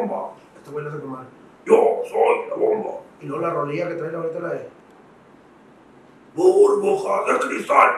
[0.00, 0.32] bomba.
[0.56, 1.18] Este güey le hace como
[1.66, 2.90] Yo soy la bomba.
[3.20, 4.68] Y luego la rolilla que trae la ahorita la de.
[6.34, 7.90] Burbujas de cristal.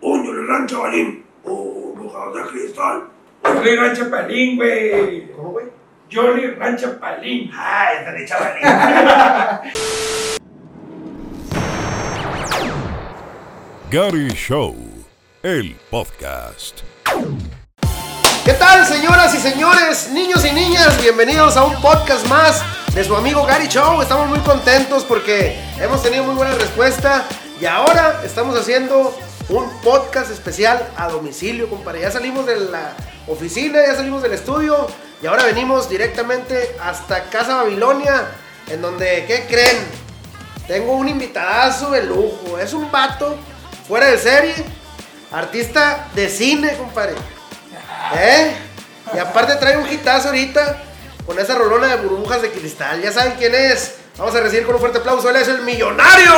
[0.00, 1.24] Puño en el gran chavalín.
[1.42, 3.08] Burbujas de cristal.
[3.42, 5.30] Jolly Rancho Palín, güey.
[5.32, 5.66] ¿Cómo, güey?
[6.12, 7.50] Jolly Rancho Palín.
[7.54, 8.62] Ay, está de chavalín.
[13.90, 14.74] Gary Show,
[15.42, 16.82] el podcast.
[18.84, 21.00] ¿Qué tal, señoras y señores, niños y niñas?
[21.00, 22.62] Bienvenidos a un podcast más
[22.94, 24.02] de su amigo Gary Show.
[24.02, 27.24] Estamos muy contentos porque hemos tenido muy buena respuesta
[27.58, 29.16] y ahora estamos haciendo
[29.48, 32.02] un podcast especial a domicilio, compadre.
[32.02, 32.92] Ya salimos de la
[33.26, 34.86] oficina, ya salimos del estudio
[35.22, 38.32] y ahora venimos directamente hasta Casa Babilonia,
[38.68, 39.78] en donde, ¿qué creen?
[40.66, 42.58] Tengo un invitadazo de lujo.
[42.60, 43.34] Es un vato
[43.88, 44.54] fuera de serie,
[45.32, 47.14] artista de cine, compadre.
[48.14, 48.54] ¿Eh?
[49.12, 50.78] Y aparte trae un hitazo ahorita
[51.26, 53.02] con esa rolona de burbujas de cristal.
[53.02, 53.96] Ya saben quién es.
[54.16, 55.28] Vamos a recibir con un fuerte aplauso.
[55.28, 56.32] Él es el millonario.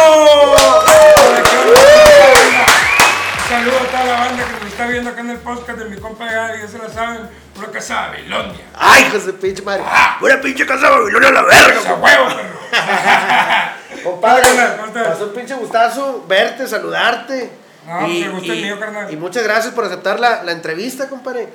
[3.48, 5.96] Saludos a toda la banda que nos está viendo acá en el podcast de mi
[5.98, 8.64] compa Gary, ya se la saben, por casa Babilonia.
[8.74, 9.84] Ay, José pinche madre.
[10.20, 14.02] Buena pinche casa de Babilonia a la verga, ¡Esa huevo, perro!
[14.04, 15.06] Compadre, ¿Cómo estás?
[15.08, 17.50] Pasó un pinche gustazo verte, saludarte.
[17.86, 19.12] No, pues, el gusto es mío, carnal.
[19.12, 21.48] y muchas gracias por aceptar la, la entrevista, compadre.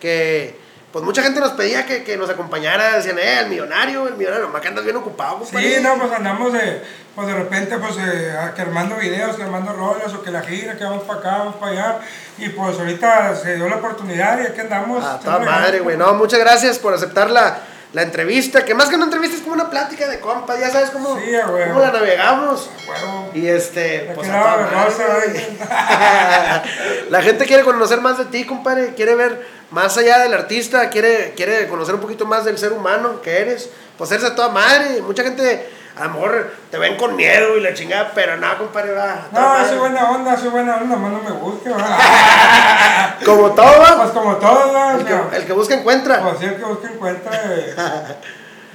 [0.00, 0.54] Que
[0.92, 2.96] pues mucha gente nos pedía que, que nos acompañara.
[2.96, 4.46] Decían, eh, el millonario, el millonario.
[4.46, 5.76] Nomás que andas bien ocupado, compadre.
[5.76, 6.82] Sí, no, pues andamos de,
[7.14, 10.76] pues de repente, pues eh, que armando videos, que armando rolas, o que la gira,
[10.76, 11.98] que vamos para acá, vamos para allá.
[12.38, 15.04] Y pues ahorita se dio la oportunidad y aquí andamos.
[15.04, 15.96] A toda madre, güey.
[15.96, 17.60] No, muchas gracias por aceptar la,
[17.92, 18.64] la entrevista.
[18.64, 20.58] Que más que una entrevista es como una plática de compas.
[20.60, 21.32] Ya sabes cómo, Sí,
[21.68, 22.70] cómo la navegamos.
[23.34, 25.46] Y este, La pues a toda madre.
[27.10, 28.94] La gente quiere conocer más de ti, compadre.
[28.94, 30.90] Quiere ver más allá del artista.
[30.90, 33.70] Quiere, quiere conocer un poquito más del ser humano que eres.
[33.96, 35.00] Pues eres a toda madre.
[35.02, 35.68] Mucha gente,
[35.98, 38.12] a lo mejor, te ven con miedo y la chingada.
[38.14, 39.28] Pero nada, compadre, va.
[39.32, 43.16] No, soy buena onda, soy buena onda, más no me busque, ¿verdad?
[43.24, 43.96] Como todo, va.
[43.96, 45.00] Pues como todos, ¿verdad?
[45.00, 46.22] El que, el que busca encuentra.
[46.22, 47.32] Pues sí, el que busque encuentra.
[47.46, 47.74] eh,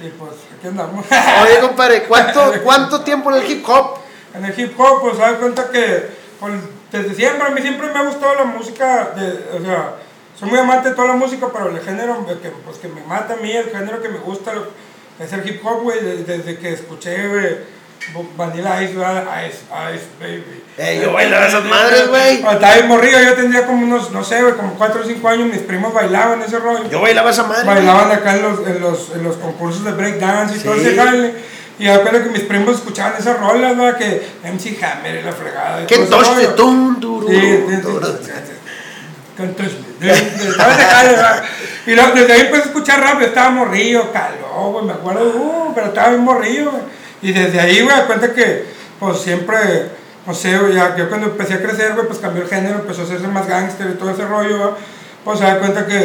[0.00, 1.06] y pues aquí andamos.
[1.42, 3.98] Oye, compadre, ¿cuánto, ¿cuánto tiempo en el hip hop?
[4.34, 6.52] En el hip hop, pues, das cuenta que pues,
[6.90, 9.94] desde siempre, a mí siempre me ha gustado la música, de, o sea,
[10.38, 13.34] soy muy amante de toda la música, pero el género que, pues, que me mata
[13.34, 14.52] a mí, el género que me gusta
[15.18, 17.64] es el hip hop, güey, desde, que escuché,
[18.36, 18.92] Vanilla Ice.
[18.92, 19.58] Ice,
[19.94, 20.62] Ice, baby.
[20.76, 22.36] Eh, yo bailaba esas madres, güey.
[22.36, 25.48] Estaba bien morrido, yo tendría como unos, no sé, güey, como 4 o 5 años,
[25.48, 26.88] mis primos bailaban ese rollo.
[26.90, 27.64] Yo bailaba esa madre.
[27.64, 31.34] Bailaban acá en los, en los, en los concursos de breakdance y todo ese jale.
[31.78, 33.96] Y acuerdo que mis primos escuchaban esas rolas, ¿no?
[33.96, 35.82] Que MC Hammer y la fregada.
[35.82, 36.54] y ¿Qué todo ese rollo.
[36.54, 38.53] Tum, Sí, sí,
[39.98, 41.44] ¿verdad?
[41.86, 45.24] Y luego, desde ahí empecé a escuchar rap, yo estaba morrillo, caló, güey, me acuerdo,
[45.36, 46.82] uh, pero estaba bien morrillo, güey.
[47.22, 48.64] Y desde ahí, güey, cuenta que,
[48.98, 49.58] pues siempre,
[50.26, 53.02] no sé, güey, ya, yo cuando empecé a crecer, güey, pues cambió el género, empezó
[53.02, 54.70] a hacerse más gángster y todo ese rollo, güey.
[55.24, 55.98] Pues se da cuenta que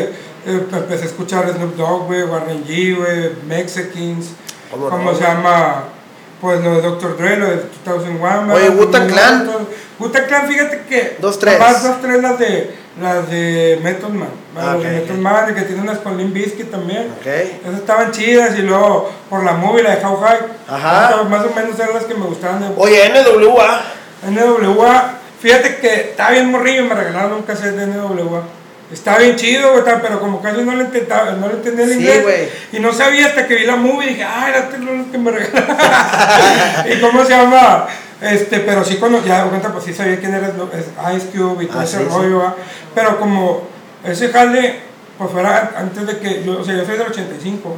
[0.46, 4.32] eh, empecé a escuchar Snoop Dogg, güey, Warren G, güey, Mexicans,
[4.72, 5.84] ¿Cómo ¿cómo, no, se llama?
[6.40, 7.18] Pues lo de Dr.
[7.18, 8.70] Dre, lo de 2001, Oye.
[8.70, 9.50] Wu-Tang Clan.
[10.00, 11.18] Wu-Tang Clan, fíjate que.
[11.20, 11.60] Dos, tres.
[11.60, 14.30] Más dos, tres las de, las de Method Man.
[14.56, 15.22] Ah, las de ok, Method ok.
[15.22, 17.08] Man, que tiene unas con Limp Bizkit también.
[17.20, 17.28] Ok.
[17.28, 20.40] Esas estaban chidas y luego por la movie, la de How High.
[20.68, 21.24] Ajá.
[21.24, 23.82] Más o menos eran las que me gustaban de Oye, NWA.
[24.30, 25.14] NWA.
[25.42, 28.44] Fíjate que estaba bien morrillo y me regalaron un cassette de NWA.
[28.92, 31.98] Estaba bien chido, güey, pero como casi no le, intentaba, no le entendía el Sí,
[32.00, 32.50] inglés.
[32.74, 35.30] Y no sabía hasta que vi la movie y dije, ay, era lo que me
[35.30, 35.78] regalaron.
[36.92, 37.88] ¿Y cómo se llama?
[38.22, 40.52] Este, pero sí, cuando ya cuenta, pues sí sabía quién era
[41.16, 42.16] Ice Cube y todo Ah, ese sí, sí.
[42.16, 42.56] rollo, ¿va?
[42.94, 43.62] Pero como
[44.04, 44.82] ese jale,
[45.18, 47.76] pues fuera antes de que yo, o sea, yo soy del 85.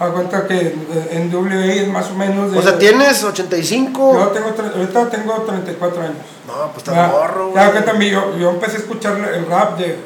[0.00, 0.74] A cuenta que
[1.10, 2.58] en WA es más o menos de.
[2.58, 4.12] O sea, tienes 85.
[4.14, 6.14] Yo tengo, ahorita tengo 34 años.
[6.46, 7.72] No, pues estás Ya, morro, güey.
[7.72, 9.96] que también yo, yo empecé a escuchar el rap de, de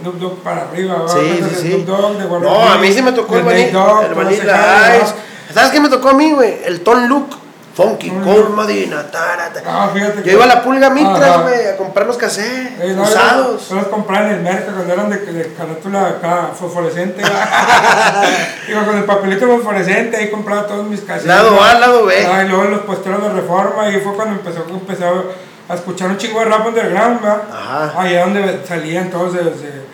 [0.00, 1.08] Snoop Dogg para arriba, ¿va?
[1.08, 1.68] Sí, sí, sí.
[1.72, 5.14] Snoop Dogg, de Warren No, a mí sí me tocó el, vanilla, Ice.
[5.52, 6.60] ¿Sabes qué me tocó a mí, güey?
[6.64, 7.33] El Ton Look.
[7.74, 8.08] Funky.
[8.10, 9.02] Cold Medina.
[9.10, 9.60] tarata.
[9.66, 13.68] Ah, fíjate Yo iba a la pulga Mitras, güey, a comprar los cassettes Eh, usados.
[13.68, 17.20] Yo los compraba en el mercado cuando eran de, de carátula acá fosforescente.
[18.68, 21.26] Iba con el papelito fosforescente, ahí compraba todos mis cassettes.
[21.26, 21.60] Lado.
[21.62, 22.26] A, lado B.
[22.26, 25.32] Ah, y luego los puesteros de reforma, y fue cuando empezó, empezó
[25.68, 27.42] a escuchar un chingo de rap underground, ¿va?
[27.52, 28.00] Ajá.
[28.00, 29.84] Allá donde salían todos de, de-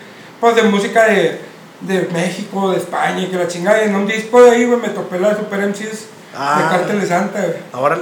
[0.40, 1.40] pues de música de,
[1.80, 3.82] de México, de España, y que la chingada.
[3.82, 6.06] Y en un disco de ahí, güey, me topé la Super MCs
[6.36, 6.62] Ah.
[6.62, 7.54] de Cártel de Santa, güey.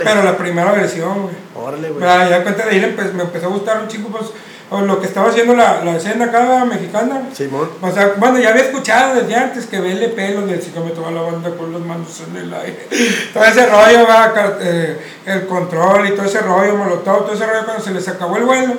[0.05, 1.35] Pero la primera versión, güey.
[1.55, 2.01] Órale, güey.
[2.05, 4.27] Ya, cuenta de ahí empe- me empezó a gustar un chico, pues
[4.71, 7.23] o lo que estaba haciendo la, la escena acá mexicana.
[7.33, 7.71] Simón.
[7.81, 11.23] O sea, bueno, ya había escuchado desde antes que vele pelo del psicómetro a la
[11.23, 12.87] banda con las manos en el aire.
[13.33, 14.31] Todo ese rollo, va,
[14.61, 18.37] eh, el control y todo ese rollo, molotov, todo ese rollo cuando se les acabó
[18.37, 18.75] el vuelo,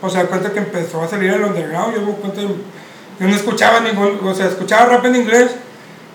[0.00, 1.94] pues se da cuenta que empezó a salir el underground.
[1.94, 2.40] Yo me cuenta
[3.18, 5.50] que no escuchaba ningún, o sea, escuchaba rap en inglés,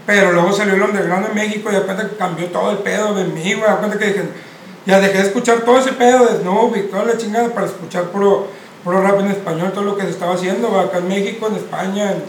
[0.06, 3.26] pero luego salió el underground en México y de que cambió todo el pedo de
[3.26, 3.72] mí, güey.
[3.80, 4.24] Cuenta que dije,
[4.86, 8.06] ya dejé de escuchar todo ese pedo de Snoop y toda la chingada para escuchar
[8.06, 8.48] puro,
[8.84, 12.12] puro rap en español, todo lo que se estaba haciendo, acá en México, en España,
[12.12, 12.24] en,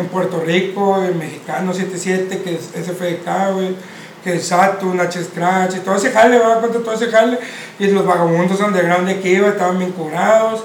[0.00, 3.74] en Puerto Rico, en Mexicano 77, que es SFDK, güey,
[4.22, 7.38] que Saturn, H Scratch y todo ese jale, va cuenta todo ese jale.
[7.78, 10.64] Y los vagabundos underground de aquí, estaban bien curados.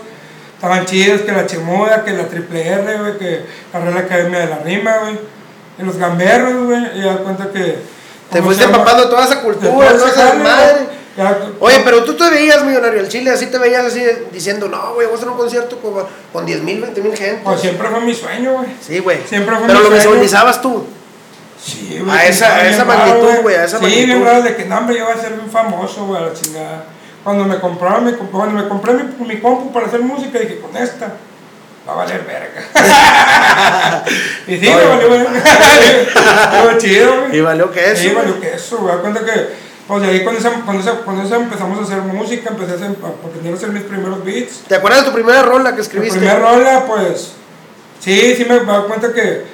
[0.60, 4.60] Estaban chidos, que la Chemuda, que la Triple R, que la Real Academia de la
[4.60, 5.18] Rima, güey.
[5.80, 7.62] Y los gamberros, güey, y da cuenta que...
[8.32, 10.74] Te ¿cómo fuiste empapando toda esa cultura, toda esa madre.
[10.74, 11.00] güey.
[11.18, 14.94] Ya- Oye, pero tú te veías millonario al Chile, así te veías así diciendo, no,
[14.94, 15.94] güey, voy a hacer un concierto con,
[16.32, 17.42] con 10 mil, 20 mil gente.
[17.44, 18.68] Pues siempre fue mi sueño, güey.
[18.80, 19.20] Sí, güey.
[19.28, 20.12] Siempre fue Pero mi lo sueño.
[20.12, 20.86] visualizabas tú.
[21.62, 24.06] Sí, A que esa- a esa magnitud, güey, a esa sí, magnitud.
[24.06, 26.34] bien bravo de que, no, hombre, yo voy a ser bien famoso, güey, a la
[26.34, 26.84] chingada.
[27.24, 30.60] Cuando me compraron, mi, comp- cuando me compré mi, mi compu para hacer música, dije,
[30.62, 31.14] con esta,
[31.90, 34.06] va a valer verga.
[34.48, 36.78] y sí, me valió verga.
[36.78, 37.38] Chido, güey.
[37.38, 38.02] Y valió que eso.
[38.02, 38.98] Sí, valió que eso, güey.
[38.98, 39.50] Cuenta que,
[39.88, 43.56] pues de ahí con esa, con esa empezamos a hacer música, empecé a, hacer, a
[43.56, 44.64] hacer mis primeros beats.
[44.68, 46.20] ¿Te acuerdas de tu primera rola que escribiste?
[46.20, 47.34] primera rola, pues,
[48.00, 49.46] sí, sí me doy cuenta que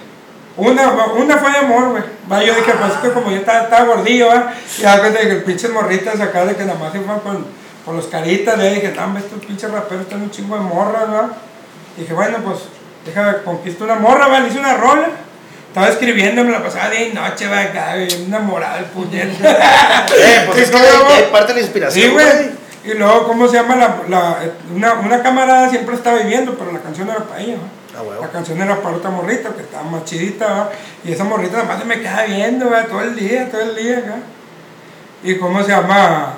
[0.58, 2.04] una, una fue de amor, güey.
[2.32, 4.54] Va, yo dije, pues es que como yo estaba, estaba gordillo, ¿va?
[4.78, 7.46] Y cuenta de que pinches morritas acá de que nada más se iban con,
[7.86, 11.30] con los caritas, le dije, hombre, estos pinches raperos están un chingo de morras, ¿va?
[11.98, 12.60] Dije, bueno, pues,
[13.06, 14.40] déjame conquisto una morra, ¿va?
[14.40, 15.08] Le hice una rola.
[15.68, 19.50] Estaba escribiendo, me la pasaba día y noche, va, acá, enamorado del puñeta.
[20.18, 20.78] Eh, pues ¿Qué es que
[21.16, 22.26] hay parte de la inspiración, Sí, güey.
[22.86, 23.76] Y luego, ¿cómo se llama?
[23.76, 24.38] La, la,
[24.74, 28.00] una, una camarada siempre estaba viviendo, pero la canción era para ella, ¿va?
[28.00, 28.18] Ah.
[28.22, 30.70] La canción era para otra morrita, que estaba más chidita, ¿va?
[31.04, 32.84] Y esa morrita nada más se me queda viendo, ¿va?
[32.84, 34.16] Todo el día, todo el día, acá.
[35.24, 36.34] Y ¿cómo se llama?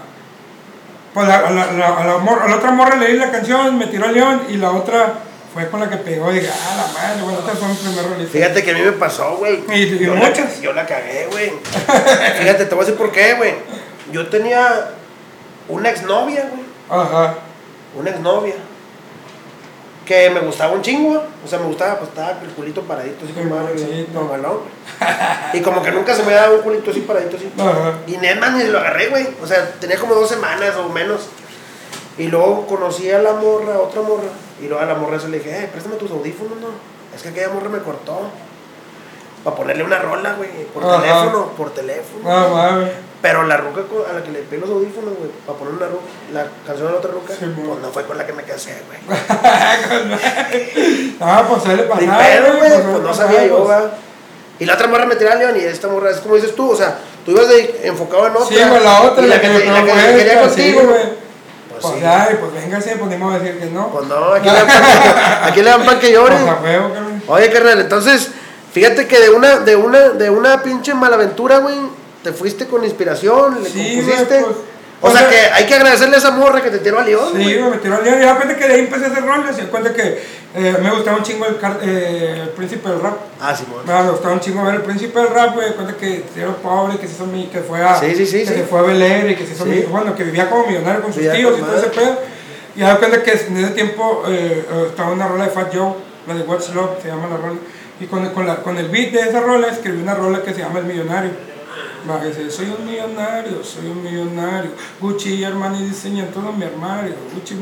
[1.14, 4.14] Pues la- a la, la- la otra morra le di la canción, me tiró al
[4.14, 5.14] león, y la otra
[5.58, 8.10] fue con la que pegó, y dije, ah, la madre, bueno, esta fue mi primer
[8.10, 8.32] rolita.
[8.32, 9.64] Fíjate que a mí me pasó, güey.
[9.74, 10.62] Y- Yo la, muchas.
[10.62, 11.52] yo la cagué, güey.
[12.40, 13.54] Fíjate, te voy a decir por qué, güey.
[14.12, 14.92] Yo tenía
[15.68, 16.64] una exnovia, güey.
[16.90, 17.36] Ajá.
[17.98, 18.56] Una exnovia.
[20.06, 23.34] Que me gustaba un chingo, o sea, me gustaba, pues estaba el culito paradito, así
[23.34, 23.60] como
[24.14, 24.60] normalón.
[25.52, 27.52] Y como que nunca se me daba un culito así paradito, así.
[27.60, 27.94] Ajá.
[28.08, 29.28] Y más ni lo agarré, güey.
[29.42, 31.28] O sea, tenía como dos semanas o menos.
[32.18, 34.30] Y luego conocí a la morra, a otra morra.
[34.62, 36.68] Y luego a la morra se le dije, eh, préstame tus audífonos, no.
[37.16, 38.30] Es que aquella morra me cortó.
[39.44, 40.50] Para ponerle una rola, güey.
[40.74, 41.02] Por Ajá.
[41.02, 42.24] teléfono, por teléfono.
[42.30, 42.92] Ah, mames.
[43.22, 46.04] Pero la ruca a la que le pedí los audífonos, güey, para poner una ruca,
[46.34, 48.82] la canción de la otra ruca, Sí, pues no fue con la que me casé,
[48.88, 49.00] güey.
[51.20, 52.04] Ah, pues suele pasar.
[52.04, 53.70] Ni pedo, güey, suele pues no sabía yo, pues.
[53.70, 53.92] va.
[54.60, 56.72] Y la otra morra me tiraba a León y esta morra es como dices tú,
[56.72, 58.46] o sea, tú ibas de, enfocado en otra.
[58.58, 60.86] Sí, güey, la otra, y la que me te- la que quería contigo, sí, güey.
[60.86, 61.27] güey.
[61.82, 62.06] Pues Pues sí.
[62.06, 63.88] ay, pues véngase, pues ni modo decir que no.
[63.90, 66.36] Pues no, aquí le dan pan que, aquí le dan pan que llore.
[66.36, 67.22] Pues carnal.
[67.28, 68.30] Oye, carnal, entonces,
[68.72, 71.76] fíjate que de una, de una, de una pinche malaventura, güey,
[72.24, 74.40] te fuiste con inspiración, le Sí, compusiste.
[74.44, 74.56] pues,
[75.02, 77.04] o sea o sea- que hay que agradecerle a esa morra que te tiró a
[77.04, 77.58] León, Sí, güey.
[77.60, 79.58] güey, me tiró al día y da cuenta que de ahí empecé a hacer rolas
[79.58, 83.00] y da cuenta que eh, me gustaba un chingo el, car- eh, el príncipe del
[83.02, 83.16] rap.
[83.40, 83.82] Ah, Simón.
[83.86, 87.08] Me gustaba un chingo ver el príncipe del rap, güey, cuenta que era pobre, que
[87.08, 88.54] se hizo mi, que fue a, Sí, sí, sí, que sí.
[88.54, 89.70] se fue a y que se hizo Sí.
[89.70, 92.18] mi- bueno, que vivía como millonario con sus Vivía tíos con y todo ese pedo.
[92.76, 95.94] Y da cuenta que en ese tiempo eh, eh, estaba una rola de Fat Joe,
[96.28, 97.60] la de What's Love, se llama la rola.
[98.00, 100.62] Y con, con, la, con el beat de esa rola escribí una rola que se
[100.62, 101.32] llama El Millonario.
[102.10, 104.72] Va, soy un millonario, soy un millonario.
[105.00, 107.16] Gucci y Armani diseñan todo mi armario.
[107.34, 107.56] Gucci,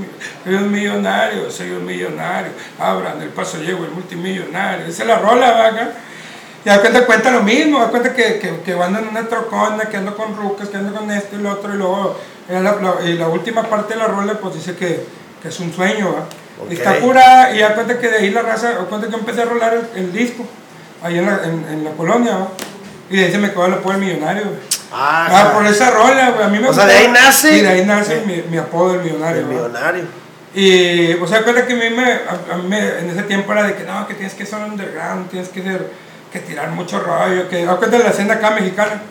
[0.43, 2.51] soy un millonario, soy un millonario.
[2.79, 4.85] Abran el paso, llego el multimillonario.
[4.85, 5.91] Esa es la rola, va acá.
[6.63, 9.85] Y da cuenta, cuenta lo mismo, da cuenta que, que, que ando en una trocona,
[9.85, 12.17] que ando con rucas, que ando con esto y lo otro, y luego
[12.49, 15.05] la, la- y la última parte de la rola pues dice que,
[15.41, 16.21] que es un sueño, ¿va?
[16.63, 16.71] Ok.
[16.71, 19.43] Y está curada, y da cuenta que de ahí la raza, da cuenta que empecé
[19.43, 20.43] a rolar el, el disco,
[21.03, 22.47] ahí en la, en, en la colonia, ¿va?
[23.09, 24.55] Y de ahí se me quedó el apodo del millonario, güey.
[24.91, 27.61] Ah, Ah, por esa rola, güey, a mí me O sea, de ahí nace- Sí,
[27.61, 30.03] de ahí nace mi, mi apodo del millonario, el millonario.
[30.53, 33.51] Y, o sea, cuenta que a mí, me, a, a mí me- en ese tiempo
[33.51, 35.91] era de que no, que tienes que ser underground, tienes que ser,
[36.31, 39.01] que tirar mucho rollo, que da cuenta de la escena acá mexicana.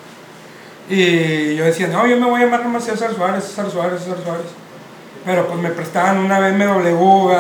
[0.89, 4.19] Y yo decía, no, yo me voy a llamar nomás César Suárez, César Suárez, César
[4.25, 4.47] Suárez.
[5.25, 7.35] Pero pues me prestaban una BMW.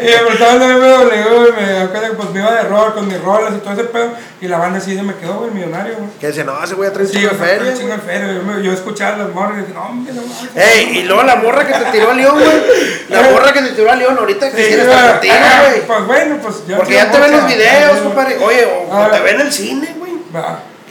[0.00, 3.06] Y me prestaban el BMW, güey, me acuerdo que pues me iba de rol con
[3.08, 4.10] mis rolas y todo ese pedo.
[4.40, 6.10] Y la banda así se me quedó, güey, millonario, güey.
[6.20, 7.74] Que dice, no, ese güey a traer un Sí, chingo de feria.
[7.74, 10.22] chingo de feria, Yo, yo escuchaba las morras y dije, no, hombre, no.
[10.60, 13.06] Ey, y luego la morra que te tiró a León, güey.
[13.08, 15.34] La morra que te tiró a León, ahorita quisiera güey, estar contigo,
[15.68, 15.86] güey.
[15.86, 16.76] Pues bueno, pues ya.
[16.76, 18.38] Porque ya te ven los videos, compadre.
[18.38, 20.12] Oye, o, te ven en el cine, güey.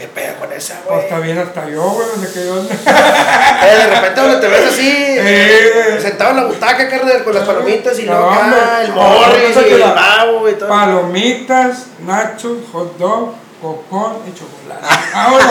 [0.03, 0.99] ¿Qué pedo con esa, Pues güey?
[1.05, 2.55] está bien hasta yo, güey, no sé qué yo.
[3.63, 5.97] Eh, de repente donde te ves así, Eh.
[6.01, 9.73] sentado en la butaca, carnal, con las palomitas y No, luego acá, el morris y
[9.75, 10.67] el babo y todo.
[10.67, 14.85] Palomitas, nachos, hot dog, cocón y chocolate.
[15.15, 15.47] Vámonos.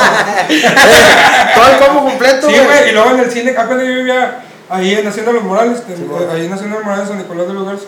[1.54, 4.40] Todo el combo completo, Sí, güey, y luego en el cine, acá cuando yo vivía
[4.68, 7.64] ahí en Hacienda Los Morales, en- ahí en Hacienda Los Morales, San Nicolás de los
[7.66, 7.84] Garza.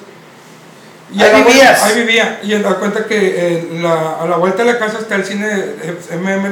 [1.14, 1.80] Y Ahí vivías.
[1.80, 2.40] vuelta- Ahí vivía.
[2.42, 5.46] Y da cuenta que eh, la- a la vuelta de la casa está el cine
[6.10, 6.46] MM,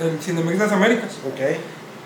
[0.00, 1.12] el Cinemex Las Américas.
[1.26, 1.58] Ok.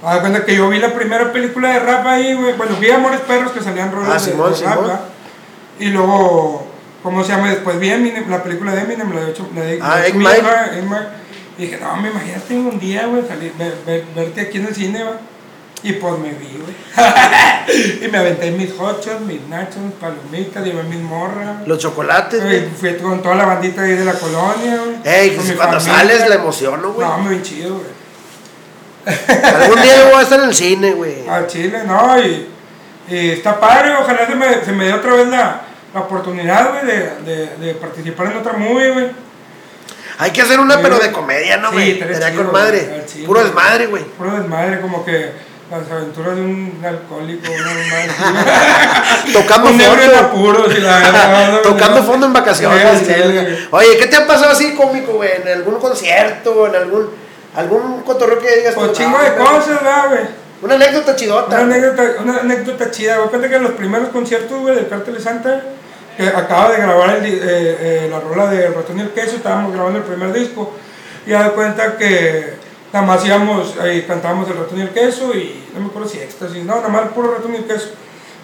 [0.06, 2.54] A da cuenta que yo vi la primera película de rap ahí, güey.
[2.56, 4.87] Bueno, vi Amores Perros que salían rolas Ah, de, Simón, de rap, Simón.
[4.87, 5.00] ¿verdad?
[5.80, 6.66] Y luego,
[7.02, 7.50] ¿cómo se llama?
[7.50, 10.42] Después vi Eminem, la película de Eminem, la de hecho, la de Ah, Mile.
[11.59, 14.75] Y dije, no, me imagínate un día, güey, salir, ver- ver- verte aquí en el
[14.75, 15.18] cine, va.
[15.83, 18.05] Y pues me vi, güey.
[18.05, 21.67] y me aventé mis hochos, mis nachos, mis palomitas, llevé mis morras.
[21.67, 22.69] Los chocolates, Güey.
[22.79, 24.97] Fui con toda la bandita ahí de la colonia, güey.
[25.05, 25.99] Ey, mi cuando familia.
[25.99, 27.07] sales la emociono, güey.
[27.09, 28.01] No, me vi chido, güey.
[29.55, 31.27] Algún día yo voy a estar en el cine, güey.
[31.29, 32.49] A Chile, no, y,
[33.09, 35.63] y está padre, ojalá se me, se me dé otra vez la,
[35.95, 39.07] la oportunidad, güey, de, de, de participar en otra movie, güey.
[40.19, 41.99] Hay que hacer una, Sí, pero de comedia, ¿no, Sí, güey?
[41.99, 43.05] Sería chido, con madre.
[43.25, 44.05] Puro desmadre, güey.
[44.05, 45.33] Puro desmadre, como que
[45.71, 50.17] las aventuras de un alcohólico, una mamá Tocando un fondo.
[50.19, 51.61] apuros y la.
[51.62, 52.99] Tocando fondo en vacaciones.
[53.07, 53.69] Sí.
[53.71, 55.31] Oye, ¿qué te ha pasado así cómico, güey?
[55.43, 56.67] ¿En algún concierto?
[56.67, 57.11] ¿En algún,
[57.55, 58.75] algún cotorreo que digas?
[58.75, 59.45] Pues chingo "Ah, de güey"?
[59.47, 60.21] cosas, ¿verdad, güey.
[60.62, 61.59] Una anécdota Una chidota.
[61.59, 63.17] anécdota, una anécdota chida.
[63.19, 65.62] Cuenta que en los primeros conciertos, güey, del Cártel de Santa,
[66.17, 69.73] que acaba de grabar el eh, eh, la rola de Ratón y el Queso, estábamos
[69.73, 70.75] grabando el primer disco,
[71.27, 72.55] y da cuenta que
[72.92, 76.18] nada más íbamos, ahí cantábamos El Ratón y el Queso, y no me acuerdo si
[76.18, 77.88] éxtasis, no, nada más puro Ratón y el Queso.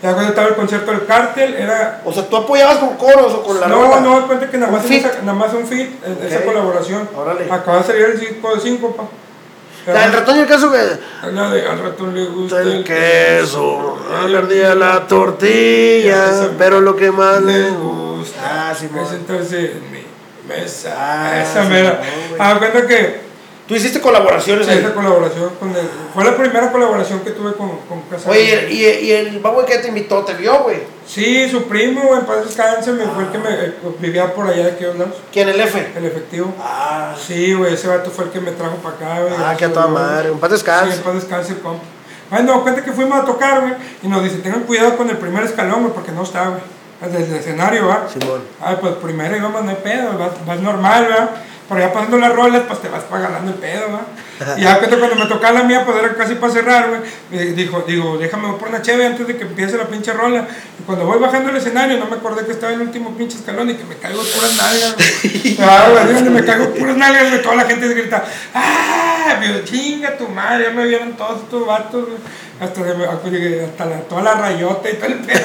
[0.03, 2.03] Y da cuenta estaba el concierto del Cártel, era...
[2.05, 4.79] O sea, ¿tú apoyabas con coros o con la no, no, cuenta que nada ¿Un
[4.79, 5.89] más, esa- nada más un fit,
[6.23, 6.45] esa Ok.
[6.45, 7.09] colaboración.
[7.17, 7.51] Órale.
[7.51, 9.05] Acaba de salir el disco de Síncopa.
[9.87, 10.83] La del ratón y el queso, güey.
[11.33, 17.11] La de Al Ratón le gusta El queso, a la tortilla, Esa- pero lo que
[17.13, 20.03] más le gusta Ah, sí, es sentarse en mi
[20.49, 20.93] mesa.
[20.99, 22.01] Ah, esa sí, mera.
[22.31, 22.37] no.
[22.45, 23.26] Ah, cuenta que
[23.67, 24.79] Tú hiciste colaboraciones ahí.
[24.79, 28.31] esa colaboración con el, fue la primera colaboración que tuve con, con Casa.
[28.31, 30.83] Oye, y, y el babo que te invitó, ¿te vio, güey?
[31.05, 34.47] Sí, su primo, güey, en paz descanse, me fue el que me eh, vivía por
[34.47, 35.93] allá de aquellos lados, ¿Quién, el F?
[35.97, 36.55] el efectivo.
[36.61, 39.35] Ah, Sí, güey, ese vato fue el que me trajo para acá, güey.
[39.37, 40.31] ah, que a toda madre.
[40.31, 40.97] Un paz Sí, descanse.
[40.97, 41.83] en paz descanse compa.
[42.31, 45.43] Bueno, cuenta que fuimos a tocar, güey, y nos dice, tengan cuidado con el primer
[45.45, 46.61] escalón, güey, porque no está, güey.
[47.01, 48.07] Desde el escenario, ¿va?
[48.13, 48.41] Simón.
[48.61, 51.31] Ay, pues primero íbamos, no hay pedo, vas, vas normal, ¿verdad?
[51.69, 54.07] Pero ya pasando las rolas, pues te vas pagando el pedo, ¿verdad?
[54.59, 57.01] Y ya cuando me tocaba la mía, pues era casi para cerrar, güey.
[57.33, 60.47] eh, Dijo, digo, déjame por una cheve antes de que empiece la pinche rola.
[60.79, 63.39] Y cuando voy bajando el escenario, no me acordé que estaba en el último pinche
[63.39, 65.57] escalón y que me caigo puras nalgas, güey.
[65.61, 67.43] Ah, güey, me caigo puras nalgas, güey.
[67.43, 68.25] Toda la gente grita,
[68.55, 69.37] ¡ah!
[69.41, 72.19] Digo, chinga tu madre, ya me vieron todos estos vatos, güey.
[72.59, 75.45] Hasta, de- hasta la, toda la rayota y todo el pedo.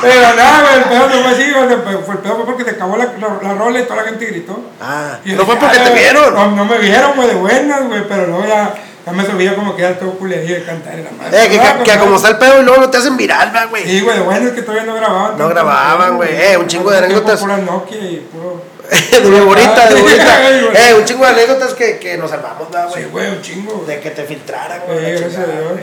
[0.00, 1.66] Pero nada, güey, el pedo no fue así, güey.
[2.04, 4.26] Fue el pedo fue porque se acabó la, la, la rola y toda la gente
[4.26, 4.60] gritó.
[4.80, 6.32] Ah, Y no fue porque "Ah, te vieron.
[6.32, 8.74] No, no me vieron, güey, de buenas, güey, pero luego ya,
[9.06, 11.44] ya me subía como que ya todo culería de cantar y la madre.
[11.44, 12.16] Eh, que, Ah, que, que pues, como no.
[12.16, 13.84] está el pedo y luego no te hacen viral, güey.
[13.84, 15.38] Sí, güey, de buenas que todavía no grababan.
[15.38, 16.30] No grababan, güey.
[16.34, 17.40] Eh, un chingo de anécdotas.
[17.40, 18.62] Pura Nokia y puro.
[19.30, 20.40] de bonita, de bonita.
[20.42, 20.76] güey, güey.
[20.76, 23.26] Eh, un chingo de anécdotas que, que nos salvamos, va, Sí, güey.
[23.26, 23.72] güey, un chingo.
[23.74, 23.86] güey.
[23.96, 25.02] De que te filtraran, Sí, güey.
[25.02, 25.80] la gracias a chingada, Dios.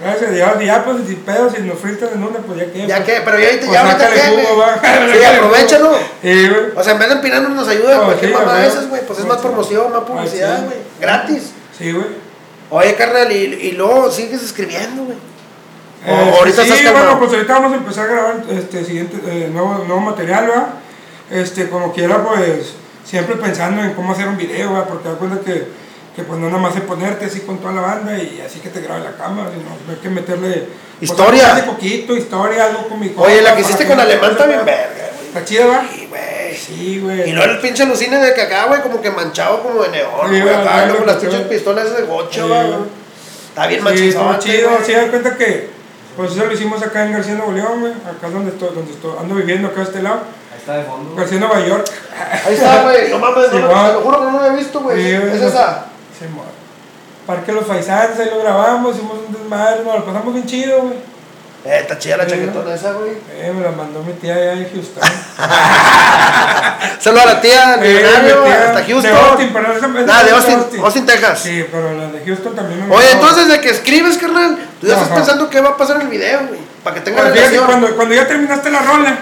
[0.00, 0.50] Gracias a Dios.
[0.64, 2.86] Ya, pues, sin pedos, si nos filtran en una, pues ya que.
[2.86, 4.64] Ya que, pero ya ahorita, Pues ya ahorita qué, jugo.
[5.12, 5.92] Sí, aprovechalo.
[6.22, 6.60] Sí, güey.
[6.74, 9.02] O sea, en vez de empinarnos nos ayuda No, cualquier sí, mamá de esas, güey.
[9.06, 10.64] Pues es más promoción, más publicidad, sí.
[10.64, 10.78] güey.
[11.00, 11.50] Gratis.
[11.76, 12.06] Sí, güey.
[12.70, 15.18] Oye, carnal, y, y luego sigues escribiendo, güey.
[16.06, 19.18] O Eh, ahorita sí, estás bueno, pues ahorita vamos a empezar a grabar este siguiente
[19.26, 20.66] eh, nuevo, nuevo material, ¿verdad?
[21.30, 22.72] Este, como quiera, pues
[23.04, 24.88] siempre pensando en cómo hacer un video, ¿verdad?
[24.88, 25.66] Porque da cuenta que,
[26.16, 28.68] que pues no nada más es ponerte así con toda la banda y así que
[28.68, 30.66] te grabe la cámara, sino hay que meterle
[30.98, 31.54] pues, Historia.
[31.54, 34.64] de poquito, historia, algo con mi Oye, la que hiciste con Alemán se está bien
[34.64, 34.76] vea.
[34.76, 35.26] verga, güey.
[35.28, 35.82] Está chida, ¿va?
[35.92, 36.56] Sí, güey.
[36.56, 37.30] Sí, güey.
[37.30, 40.28] Y luego el pinche alucine de que acá, güey, como que manchado como de neón,
[40.30, 40.54] Sí, güey.
[40.54, 42.66] Acá, lo las pinches pistolas de gocho, Sí, güey.
[42.66, 42.78] güey.
[43.48, 44.08] Está bien Sí, machizón.
[44.34, 45.70] estuvo chido, sí, da cuenta que
[46.16, 49.12] pues eso lo hicimos acá en García Nuevo León, güey, acá donde estoy, donde estoy,
[49.20, 50.20] ando viviendo acá a este lado,
[50.52, 51.14] Ahí está de fondo.
[51.14, 51.86] García Nueva York.
[52.46, 53.10] Ahí está, güey.
[53.10, 55.02] No mames, Sí, no, te lo juro que no lo he visto, güey.
[55.02, 55.86] Sí, es esa.
[56.20, 56.26] Sí,
[57.26, 60.94] Parque Los Faisanes, ahí lo grabamos, hicimos un desmadre, nos lo pasamos bien chido, güey.
[61.64, 63.12] Eh, está chida la chaquetona esa, güey.
[63.32, 65.02] Eh, me la mandó mi tía allá en Houston.
[67.00, 69.02] Saludos a la tía, Eh, millonario, mi tía hasta Houston.
[69.02, 69.66] De Austin, pero
[70.10, 71.38] Ah, de es Austin, Austin, Texas.
[71.40, 74.94] Sí, pero la de Houston también me Oye, entonces de que escribes, carnal, tú ya
[74.94, 76.60] estás pensando qué va a pasar en el video, güey.
[76.82, 77.66] Para que tenga Pues fíjate, relación.
[77.66, 79.18] cuando, cuando ya terminaste la rola,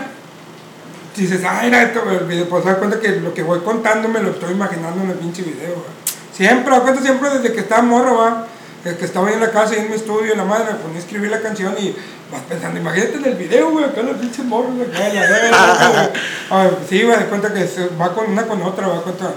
[1.16, 4.20] dices, ay, era esto, el video, pues das cuenta que lo que voy contando me
[4.20, 5.97] lo estoy imaginando en el pinche video, ¿va?
[6.38, 8.46] Siempre, cuenta siempre desde que estaba morro, va.
[8.84, 10.98] Que, que estaba ahí en la casa y en mi estudio, la madre, me ponía
[10.98, 11.94] a escribir la canción y
[12.30, 16.10] vas pensando, imagínate en el video, güey, acá los pinches morros, acá, la verga,
[16.48, 16.70] güey.
[16.88, 19.32] Sí, me das cuenta que se va con una con otra, va cuenta.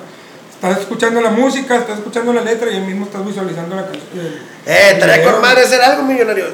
[0.54, 4.06] Estás escuchando la música, estás escuchando la letra y ahí mismo estás visualizando la canción.
[4.68, 6.46] Eh, estaría con madre hacer algo, millonario.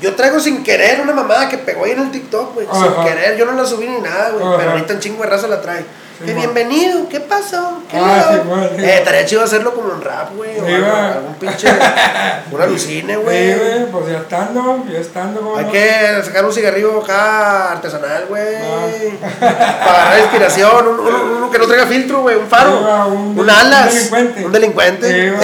[0.00, 2.68] Yo traigo sin querer una mamada que pegó ahí en el TikTok, güey.
[2.72, 4.44] Sin querer, yo no la subí ni nada, güey.
[4.58, 5.84] Pero ahorita en chingo de raza la trae.
[6.24, 7.80] Que bienvenido, ¿qué pasó?
[7.88, 8.44] ¿Qué Ah, sí, doy?
[8.56, 10.58] man, sí, Eh, estaría chido hacerlo como en rap, güey.
[10.58, 11.12] O Sí, algo- man.
[11.12, 11.68] algún pinche.
[12.50, 13.54] un alucine, Sí, güey.
[13.54, 15.40] güey, pues ya estando, ya estando.
[15.40, 15.70] ¿cómo Hay no?
[15.70, 18.56] que sacar un cigarrillo acá artesanal, güey.
[18.56, 19.36] Ah.
[19.84, 20.88] Para agarrar inspiración.
[20.88, 22.34] Un- Uno, uno que no traiga filtro, güey.
[22.36, 22.82] Un faro.
[22.82, 23.94] Va, un un, alas.
[23.94, 24.44] un delincuente.
[24.46, 25.30] Un delincuente.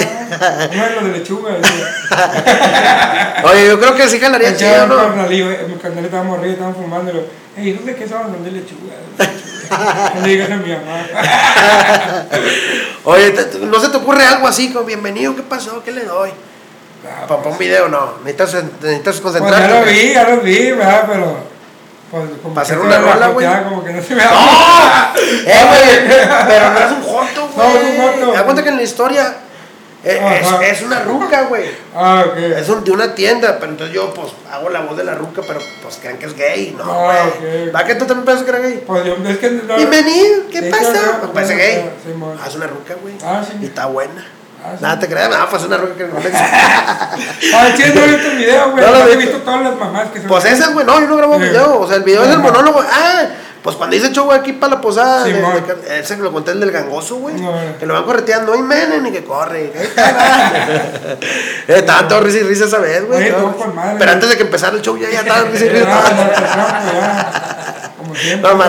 [0.99, 1.51] Uno de lechuga.
[3.43, 5.25] Oye, yo creo que sí jalaría chido, un ¿no?
[5.27, 7.11] mi carnal estaba morrido, estaban fumando.
[7.57, 8.21] Ey, ¿hijos de qué son?
[8.23, 8.93] Son de lechuga.
[9.17, 10.11] de lechuga".
[10.15, 11.05] No le digas a mi mamá.
[13.05, 15.35] Oye, ¿no se te ocurre algo así como bienvenido?
[15.35, 15.81] ¿Qué pasó?
[15.83, 16.29] ¿Qué le doy?
[17.07, 18.15] Ah, Para un video, no.
[18.23, 19.79] Necesitas, necesitas Pues ya concentrarte.
[19.79, 21.03] lo vi, ya lo vi, ¿verdad?
[21.07, 21.37] Pero.
[22.11, 23.47] Pues, como Para hacer una rola, güey.
[23.63, 24.31] Como que no se me da.
[24.33, 24.91] ¡Oh!
[25.47, 27.67] Eh, güey, pero no es un joto, güey.
[27.67, 28.31] No, es un joto.
[28.31, 29.35] Te das cuenta que en la historia.
[30.05, 31.69] Es, es una ruca, güey.
[31.95, 32.37] Ah, ok.
[32.37, 35.41] Es un- de una tienda, pero entonces yo pues hago la voz de la ruca,
[35.47, 37.67] pero pues creen que es gay, ¿no, Ah, güey?
[37.69, 37.75] ok.
[37.75, 38.83] ¿Va que tú también piensas que era gay?
[38.85, 39.49] Pues yo, es que.
[39.51, 40.91] no- Bienvenido, ¿qué pasa?
[40.91, 41.89] claro, Pues parece gay.
[42.05, 42.11] sí.
[42.41, 43.15] Ah, es una ruca, güey.
[43.23, 43.57] Ah, sí.
[43.61, 44.25] Y está buena.
[44.63, 44.83] Ah, sí.
[44.83, 46.13] Nada, te creas, no, pues es una ruca que no
[47.53, 48.85] Ah, sí, no he visto el video, güey.
[48.85, 49.37] No lo No, he visto.
[49.39, 50.27] todas las mamás que son.
[50.27, 51.79] Pues esas, güey, no, yo no grabo video.
[51.79, 52.81] O sea, el video es el monólogo.
[52.91, 53.23] Ah,
[53.65, 56.59] pues cuando dice show aquí para la posada, de- de- ese que lo conté el
[56.59, 57.35] del gangoso, güey.
[57.35, 57.75] No, eh.
[57.79, 59.73] Que lo van correteando, no hay mene ni que corre.
[59.75, 60.05] Va.
[61.67, 63.31] Eh, Estaban todos risa y risa esa vez, güey.
[63.31, 65.69] Todo con madre, Pero antes de que empezara el show ya, ya estaban risa y
[65.69, 65.85] Ah, risa.
[66.15, 67.91] no, pues, no, ya.
[67.97, 68.51] Como siempre.
[68.53, 68.63] No.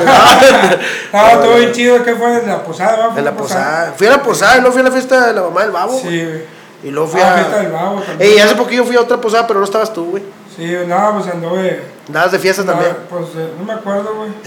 [1.13, 2.03] Ah, todo bien chido.
[2.03, 2.41] ¿Qué fue?
[2.41, 2.97] ¿De la posada?
[2.97, 3.11] ¿va?
[3.11, 3.95] ¿Fue En la posada.
[3.97, 5.99] Fui a la posada y luego fui a la fiesta de la mamá del babo.
[6.01, 6.43] Sí, güey.
[6.85, 7.35] Y luego fui Ah, a.
[7.37, 8.33] fiesta del babo también.
[8.33, 10.23] Y hace poquillo fui a otra posada, pero no estabas tú, güey.
[10.57, 11.83] Sí, no, pues anduve.
[12.09, 12.93] Andabas de fiesta también.
[12.93, 14.31] Ah, pues eh, no me acuerdo, güey.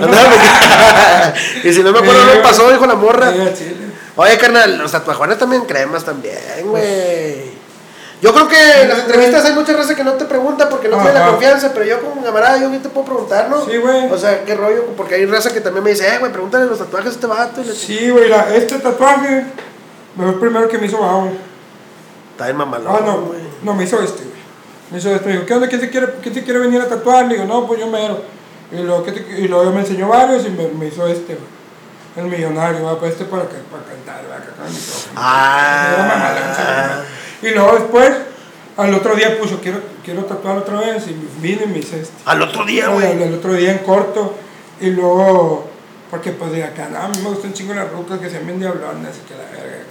[0.00, 0.32] No me acuerdo.
[1.64, 3.32] Y si no me acuerdo, no me pasó, dijo la morra.
[4.16, 7.52] Oye, carnal, los tatuajones también cremas también, güey.
[8.20, 10.96] Yo creo que en las entrevistas hay mucha raza que no te pregunta porque no
[10.98, 13.64] tiene la confianza, pero yo como camarada, yo bien te puedo preguntar, ¿no?
[13.64, 14.08] Sí, güey.
[14.12, 16.78] O sea, qué rollo, porque hay raza que también me dice, eh, güey, pregúntale los
[16.78, 17.62] tatuajes a este vato.
[17.62, 19.44] Y le Sí, güey, este tatuaje
[20.16, 21.32] fue el primero que me hizo babo.
[22.32, 23.40] Está bien mamalón, Ah, no, güey.
[23.62, 24.22] no, me hizo este.
[24.92, 25.08] Me hizo.
[25.24, 25.68] Me dijo, ¿qué onda?
[25.68, 27.26] ¿Quién se quiere, quién se quiere venir a tatuar?
[27.26, 28.22] Le digo, no, pues yo mero.
[28.70, 31.36] Y luego, ¿qué te- y luego me enseñó varios y me, me hizo este.
[32.16, 34.52] El millonario, va, pues este para, que- para cantar, va, acá
[35.16, 37.02] Ah.
[37.42, 38.12] Y luego después,
[38.76, 41.06] al otro día puso, quiero, quiero tatuar otra vez.
[41.08, 42.14] Y vine y me hice este.
[42.24, 43.22] Al otro día, Al, güey.
[43.22, 44.34] al otro día en corto.
[44.80, 45.68] Y luego,
[46.10, 48.58] porque pues de acá, no, a mí me gustan chingo las rucas que se ven
[48.60, 49.81] diablonas y que la verga.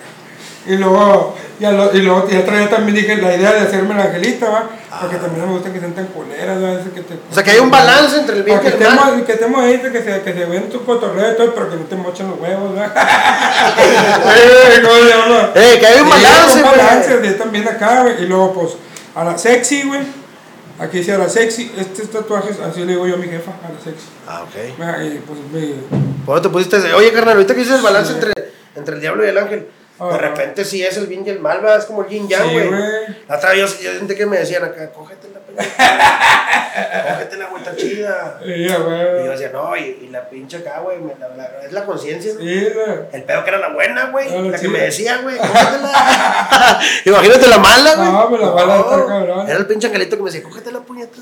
[0.67, 3.62] Y luego, y, al o- y luego, y otro día también dije la idea de
[3.62, 4.69] hacerme la angelita, ¿va?
[5.02, 6.60] Porque también me gusta que sean tan culeras,
[6.93, 7.17] que te, Ah.
[7.32, 8.82] O sea, que hay un balance entre el bien y el mal.
[8.84, 11.76] estemos, que estemos ahí, que se, que se ven tu cotorreo y todo, pero que
[11.78, 12.93] no te mochen los huevos, ¿va?
[14.36, 14.82] Eh.
[15.56, 16.78] Eh, que hay un Sí, balance, un güey.
[16.78, 18.24] balance, yo también acá, güey.
[18.24, 18.74] Y luego, pues,
[19.15, 20.02] a la sexy, güey.
[20.80, 21.71] Aquí dice a la sexy.
[21.78, 24.08] Estos tatuajes, así le digo yo a mi jefa, a la sexy.
[24.28, 24.80] Ah, ok.
[24.82, 24.95] Ah,
[25.28, 25.74] pues, me,
[26.26, 26.93] ¿Por qué te pusiste?
[26.93, 28.32] Oye, carnal, ahorita que dices el balance entre,
[28.76, 29.67] entre el diablo y el ángel.
[30.02, 30.18] De Ajá.
[30.18, 32.54] repente sí es el bien y el mal, va, es como el yin yang, Sí,
[32.54, 32.70] güey.
[33.28, 35.70] La otra vez yo, yo sentí que me decían acá, cógetela, pendejo.
[37.14, 38.40] cógetela, güey, está chida.
[38.44, 41.86] Sí, Y yo decía, no, y, y la pinche acá, güey, la- la- es la
[41.86, 42.34] conciencia.
[42.34, 42.40] ¿no?
[42.40, 42.68] Sí.
[43.14, 44.28] El pedo que era la buena, güey.
[44.28, 44.64] Ah, la sí.
[44.66, 46.80] que me decía, güey, cógetela.
[47.06, 48.12] Imagínate la mala, güey.
[48.12, 49.50] No, pues la mala está cabrón.
[49.50, 51.18] Era el pinche angelito que me decía, cógetela, puñeta.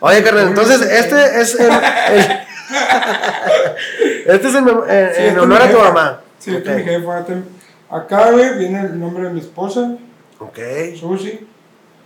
[0.00, 1.70] Oye, carnal, entonces este es el.
[1.70, 2.40] el-
[4.26, 6.20] este es el, mem- en, Sí, en este es honor a tu mamá.
[6.38, 6.78] Sí, este Ok.
[6.78, 7.24] es mi jefa.
[7.90, 9.96] Acá, güey, viene el nombre de mi esposa,
[10.38, 10.58] Ok.
[10.98, 11.40] Susi.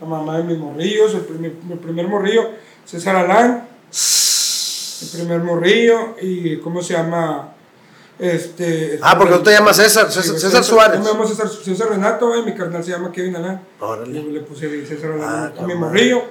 [0.00, 2.50] La mamá de mis morrillos, el primer, mi primer morrillo,
[2.84, 3.66] César Alán.
[5.02, 7.54] El primer morrillo y, ¿cómo se llama?
[8.18, 8.98] Este.
[9.02, 10.98] Ah, porque tú te llamas César, César, Suárez.
[10.98, 13.62] Yo me llamo César, César Renato, güey, mi carnal se llama Kevin Alán.
[13.80, 14.22] Órale.
[14.22, 16.22] Yo le puse César Alán Ah, a mi morrillo.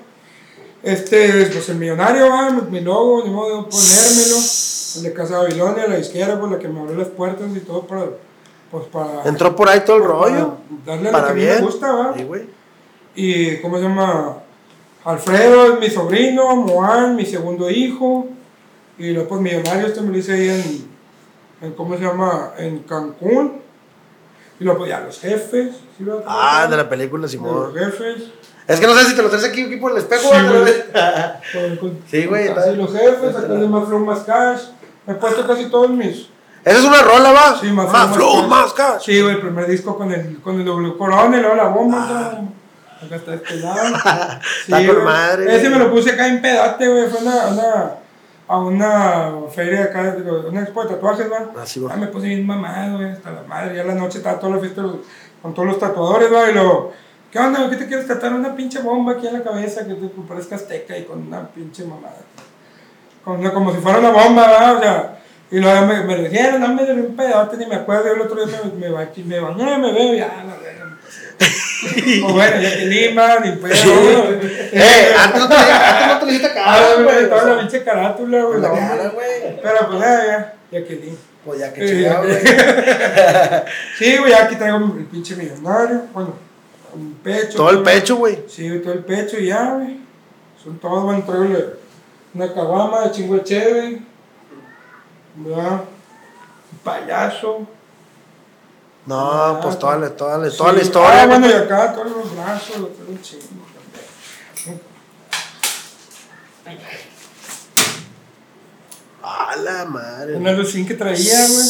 [0.81, 4.37] Este, pues el millonario, va, mi, logo, ni modo de ponérmelo.
[4.95, 7.85] El de Casa Babilonia, la izquierda, pues la que me abrió las puertas y todo
[7.85, 8.05] para.
[8.71, 9.23] Pues para.
[9.25, 10.57] Entró por ahí todo el para rollo.
[10.85, 11.55] Darle a lo Para que bien.
[11.55, 12.13] me gusta, va.
[12.15, 12.43] Sí, güey.
[13.15, 14.37] Y, ¿cómo se llama?
[15.05, 18.27] Alfredo es mi sobrino, Moan, mi segundo hijo.
[18.97, 22.51] Y luego, pues, millonario, este me lo hice ahí en, en, ¿cómo se llama?
[22.57, 23.61] En Cancún.
[24.59, 25.75] Y luego, pues, ya los jefes.
[25.97, 27.73] ¿sí lo Ah, de la película, Los Simón.
[27.73, 28.23] jefes.
[28.67, 31.39] Es que no sé si te lo traes aquí, aquí por el espejo, Sí, ¿verdad?
[31.81, 31.93] güey.
[32.11, 34.61] Sí, güey, Casi los jefes, acá de más flow, más cash.
[35.07, 36.27] Me he puesto casi todos mis.
[36.65, 37.57] Esa es una rola, va.
[37.59, 39.01] Sí, más, más flow, más cash.
[39.05, 42.39] Sí, güey, el primer disco con el, con el W Corona y luego la bomba.
[42.41, 42.59] ¿no?
[43.05, 43.79] Acá está este lado.
[44.65, 45.03] Sí, Está güey.
[45.05, 47.07] madre, Ese me lo puse acá en pedate, güey.
[47.09, 47.91] Fue una, una,
[48.47, 50.15] a una feria acá,
[50.49, 51.51] una expo de tatuajes, ¿va?
[51.57, 51.93] Ah, sí, güey.
[51.93, 53.75] Ah, me puse bien mamado, güey, hasta la madre.
[53.75, 54.83] Ya la noche estaba toda la fiesta
[55.41, 56.49] con todos los tatuadores, ¿va?
[56.49, 56.91] Y luego,
[57.31, 57.71] ¿qué onda, güey?
[57.71, 58.33] ¿Qué te quieres tatuar?
[58.33, 61.85] Una pinche bomba aquí en la cabeza que te parezca azteca y con una pinche
[61.85, 62.17] mamada.
[63.23, 64.71] Con como si fuera una bomba, ¿va?
[64.73, 65.18] O sea,
[65.51, 68.13] y luego me, me dijeron, no me dieron un pedote, ni me acuerdo.
[68.13, 70.97] El otro día me, me, bañé, me bañé, me veo, ya, la verga.
[71.81, 73.73] Pues bueno, ya que Lima, ni pedo.
[74.71, 78.43] Eh, antes no te, antes no te hiciste Ah, acá, güey, toda la pinche carátula,
[78.43, 78.61] güey.
[78.61, 79.61] La cara, güey.
[79.61, 81.17] Pero pues ya, ya, ya que Lima.
[81.45, 82.37] Pues ya que chingado, güey.
[83.97, 86.03] Sí, güey, aquí traigo el pinche millonario.
[86.13, 86.35] Bueno,
[86.93, 87.57] un pecho.
[87.57, 88.43] Todo el pecho, güey.
[88.47, 89.97] Sí, todo el pecho y ya, güey.
[90.61, 91.45] Son todos, bueno, traigo
[92.33, 94.01] una caguama de chingo de cheve.
[95.35, 95.81] ¿Verdad?
[96.83, 97.67] Payaso.
[99.05, 101.23] No, pues toda la, toda la, toda Sí, la historia.
[101.23, 104.81] Ah, bueno, y acá todos los brazos, lo traigo un chingo también.
[109.23, 110.35] A la madre.
[110.35, 111.67] Una lucín que traía, güey.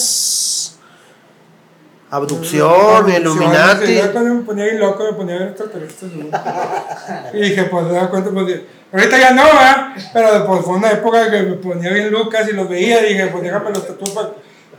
[2.12, 3.94] Abducción, Sí, Illuminati.
[3.96, 6.30] Ya cuando me ponía bien loco, me ponía a ver extraterrestres, güey.
[7.34, 9.88] Y dije, pues, te das cuenta, pues, ahorita ya no, ¿verdad?
[10.14, 13.44] Pero pues fue una época que me ponía bien Lucas y los veía, dije, pues
[13.44, 14.30] déjame los tatúos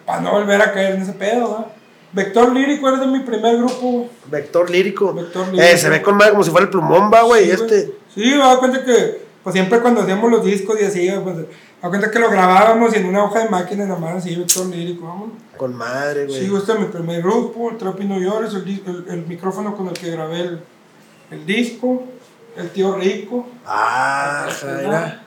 [0.05, 1.67] para no volver a caer en ese pedo, ¿verdad?
[2.13, 4.09] Vector Lírico era de mi primer grupo.
[4.27, 5.15] Vector lírico.
[5.15, 5.79] Vector Eh, lírico.
[5.79, 7.45] se ve con madre como si fuera el plumón, va, güey.
[7.45, 7.93] Sí, este.
[8.13, 11.37] Sí, me da cuenta que, pues siempre cuando hacíamos los discos y así, pues,
[11.83, 14.67] da cuenta que lo grabábamos y en una hoja de máquina nada más así, Vector
[14.67, 15.37] Lírico, vámonos.
[15.57, 16.47] Con madre, güey.
[16.47, 19.77] Sí, este es mi primer grupo, el Trapi New York, es el, el, el micrófono
[19.77, 20.61] con el que grabé el,
[21.31, 22.05] el disco,
[22.57, 23.47] el tío Rico.
[23.67, 24.49] Ah,
[24.83, 25.23] mira.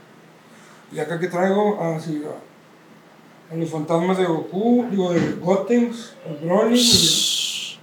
[0.91, 6.13] Y acá que traigo, ah, sí, a, a los fantasmas de Goku, digo, de Gotenks,
[6.27, 7.79] el Broly, y.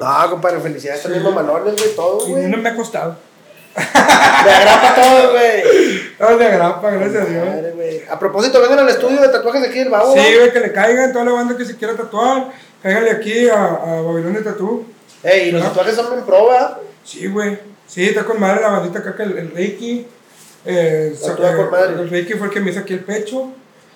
[0.00, 2.48] No, compadre, felicidades también, mamalones, güey, todo, Y güey.
[2.48, 3.16] no me ha costado.
[4.44, 5.62] Me agrapa todo, güey.
[6.18, 7.44] Todos de grapa, gracias a Dios.
[8.10, 10.12] A propósito, vengan al estudio de tatuajes de aquí del Babo.
[10.14, 12.48] Sí, güey, que le caigan toda la banda que se quiera tatuar.
[12.82, 14.84] Cáiganle aquí a, a Babilonia Tatú.
[15.22, 16.80] Ey, y los tatuajes son en prueba.
[17.04, 17.58] Sí, güey.
[17.86, 20.06] Sí, está con madre la bandita acá, que el, el Reiki.
[20.64, 21.14] Eh,
[21.56, 21.94] con madre.
[21.94, 23.52] el Reiki fue el que me hizo aquí el pecho.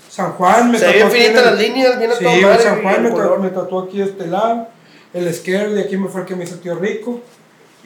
[0.09, 2.63] San Juan me Se tatuó infinita en el- las líneas, viene Sí, todo madre.
[2.63, 3.39] San Juan me, el ta- color.
[3.41, 4.69] me tatuó aquí este lado.
[5.13, 7.21] El Esquer de aquí me fue el que me hizo tío Rico.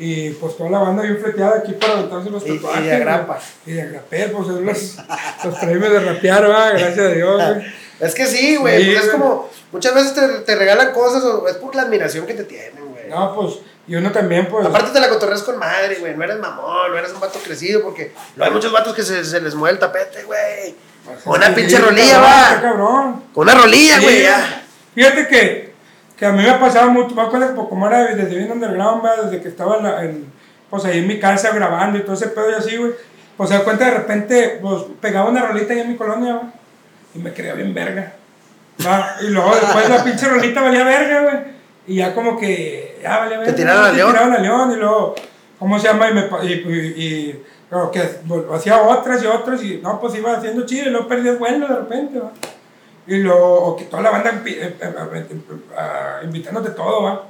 [0.03, 2.85] Y pues toda la banda bien fleteada aquí para aventarse los Y- y tatuajes.
[2.87, 3.35] de agrapa.
[3.35, 3.45] güey.
[3.67, 4.97] Y de agrapé, pues es los,
[5.45, 6.71] los premios de rapear, ¿va?
[6.71, 7.67] gracias a Dios, güey.
[8.01, 8.83] Es que sí, güey.
[8.83, 9.51] Sí, pues es como.
[9.73, 13.11] Muchas veces te, te regalan cosas o es por la admiración que te tienen, güey.
[13.11, 14.67] No, pues, y uno también, pues.
[14.67, 16.17] Aparte te la cotorreas con madre, güey.
[16.17, 19.23] No eres mamón, no eres un vato crecido porque no hay muchos vatos que se,
[19.23, 20.75] se les mueve el tapete, güey.
[21.05, 22.59] pues, Con una pinche rolilla, va.
[22.63, 23.25] cabrón.
[23.35, 24.63] Con una rolilla, Sí, güey, ya.
[24.95, 25.70] Fíjate que,
[26.21, 29.03] que a mí me ha pasado mucho, me acuerdo que como era desde bien underground,
[29.03, 29.25] ¿verdad?
[29.25, 30.27] desde que estaba en, la- en,
[30.69, 32.93] pues ahí en mi casa grabando y todo ese pedo y así, güey.
[33.37, 36.43] Pues se da cuenta de repente, pues pegaba una rolita ahí en mi colonia,
[37.15, 38.13] y me creía bien verga.
[39.23, 41.37] Y luego después la pinche rolita valía verga, güey.
[41.87, 43.55] Y ya como que, ya valía verga.
[43.55, 44.11] tiraron al te león.
[44.13, 45.15] tiraron al león y luego,
[45.59, 46.09] ¿cómo se llama?
[46.11, 50.15] Y, me, y, y, y- pero que bueno, hacía otras y otras y no, pues
[50.17, 52.21] iba haciendo chido y luego perdía el vuelo de repente.
[53.07, 55.27] Y lo, o que toda la banda eh, eh, eh,
[55.77, 57.27] ah, invitándote todo, ¿va?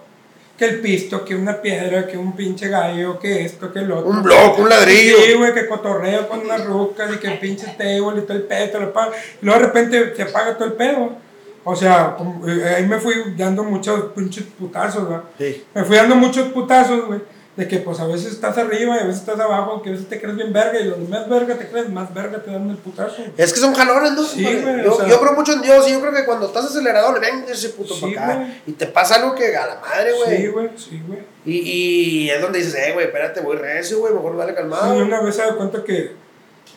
[0.59, 4.11] Que el pisto, que una piedra, que un pinche gallo, que esto, que el otro.
[4.11, 5.17] Un bloque, un ladrillo.
[5.25, 8.71] Sí, güey, que cotorreo con unas rucas y que pinche table y todo el pedo,
[8.71, 9.13] te lo paga.
[9.41, 11.17] Y luego de repente se apaga todo el pedo.
[11.65, 15.25] O sea, eh, ahí me fui dando muchos pinches putazos, ¿va?
[15.39, 15.65] Sí.
[15.75, 17.21] Me fui dando muchos putazos, güey.
[17.57, 20.09] De que pues a veces estás arriba y a veces estás abajo, que a veces
[20.09, 22.77] te crees bien verga y donde más verga te crees, más verga te dan el
[22.77, 23.23] putazo.
[23.37, 24.23] Es que son jalones, ¿no?
[24.23, 26.47] Sí, güey, yo, o sea- yo creo mucho en Dios y yo creo que cuando
[26.47, 28.35] estás acelerado le venga ese puto Sí, para acá.
[28.37, 28.49] güey.
[28.69, 30.37] Y te pasa algo que a la madre, güey.
[30.39, 31.21] Sí, güey, sí, güey.
[31.45, 34.95] y, y es donde dices, eh, güey, espérate, voy recio, güey, mejor dale calmado.
[34.95, 36.13] Sí, una vez se da cuenta que,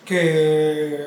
[0.05, 1.05] que,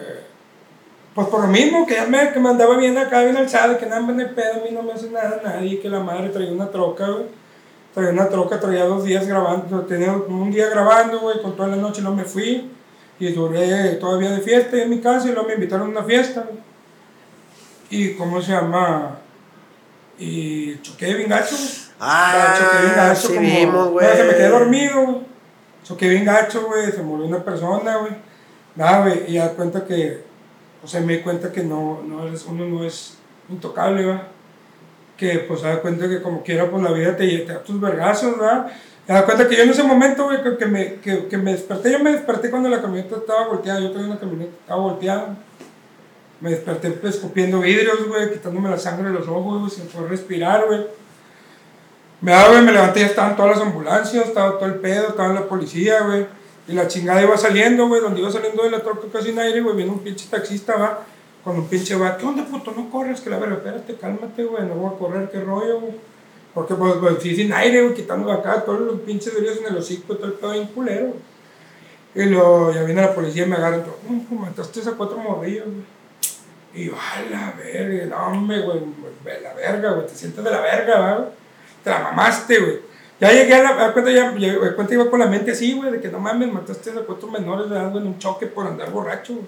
[1.14, 3.86] pues por lo mismo, que ya me, que me andaba bien acá, bien alzado, que
[3.86, 6.70] nada de pedo, a mí no me hace nada nadie, que la madre traía una
[6.70, 7.24] troca, güey.
[7.96, 11.76] Traía una troca, traía dos días grabando, tenía un día grabando, güey, con toda la
[11.76, 12.70] noche, no me fui.
[13.18, 16.42] Y duré todavía de fiesta en mi casa y luego me invitaron a una fiesta,
[16.42, 16.58] güey.
[17.88, 19.16] Y, ¿cómo se llama?
[20.18, 21.68] Y choqué bien gacho, güey.
[21.98, 24.14] Ah, choqué bien gacho, sí como- vimos, güey.
[24.14, 25.16] Se me quedé dormido, güey.
[25.82, 28.12] Choqué bien gacho, güey, se murió una persona, güey.
[28.74, 30.22] Nada, güey, y da cuenta que,
[30.84, 33.16] o sea, me di cuenta que no, no eres, uno no es
[33.48, 34.28] intocable, ¿va?
[35.16, 38.40] Que, pues, da cuenta que como quiera, pues, la vida te, te da tus vergazos,
[38.40, 38.70] ¿va?
[39.08, 41.52] Me da cuenta que yo en ese momento, güey, que, que me, que, que me
[41.52, 45.36] desperté, yo me desperté cuando la camioneta estaba volteada, yo tenía una camioneta, estaba volteada.
[46.40, 50.10] Me desperté pues, escupiendo vidrios, güey, quitándome la sangre de los ojos, güey, sin poder
[50.10, 50.86] respirar, güey.
[52.20, 55.32] Me daba, güey, me levanté, ya estaban todas las ambulancias, estaba todo el pedo, estaba
[55.32, 56.26] la policía, güey.
[56.68, 59.60] Y la chingada iba saliendo, güey, donde iba saliendo de la troca casi en aire,
[59.60, 61.04] güey, viene un pinche taxista, va,
[61.54, 62.72] un pinche va, ¿qué onda, puto?
[62.72, 65.92] No corres, que la verga, espérate, cálmate, güey, no voy a correr, qué rollo, güey.
[66.54, 70.16] Porque, pues, pues sin aire, güey, quitando acá todos los pinches vidrios en el hocico,
[70.16, 71.12] todo el pedo bien culero.
[72.14, 75.18] Y luego ya viene la policía y me agarran, todo, no, pues, mataste a cuatro
[75.18, 75.96] morrillos, güey.
[76.74, 78.80] Y yo, a la verga, no, hombre, güey,
[79.24, 81.28] de la verga, güey, te sientes de la verga, güey?
[81.84, 82.78] Te la mamaste, güey.
[83.20, 85.72] Ya llegué a la, a cuenta, ya, llegué- a cuenta iba con la mente así,
[85.74, 88.90] güey, de que no mames, mataste a cuatro menores de en un choque por andar
[88.90, 89.46] borracho, güey.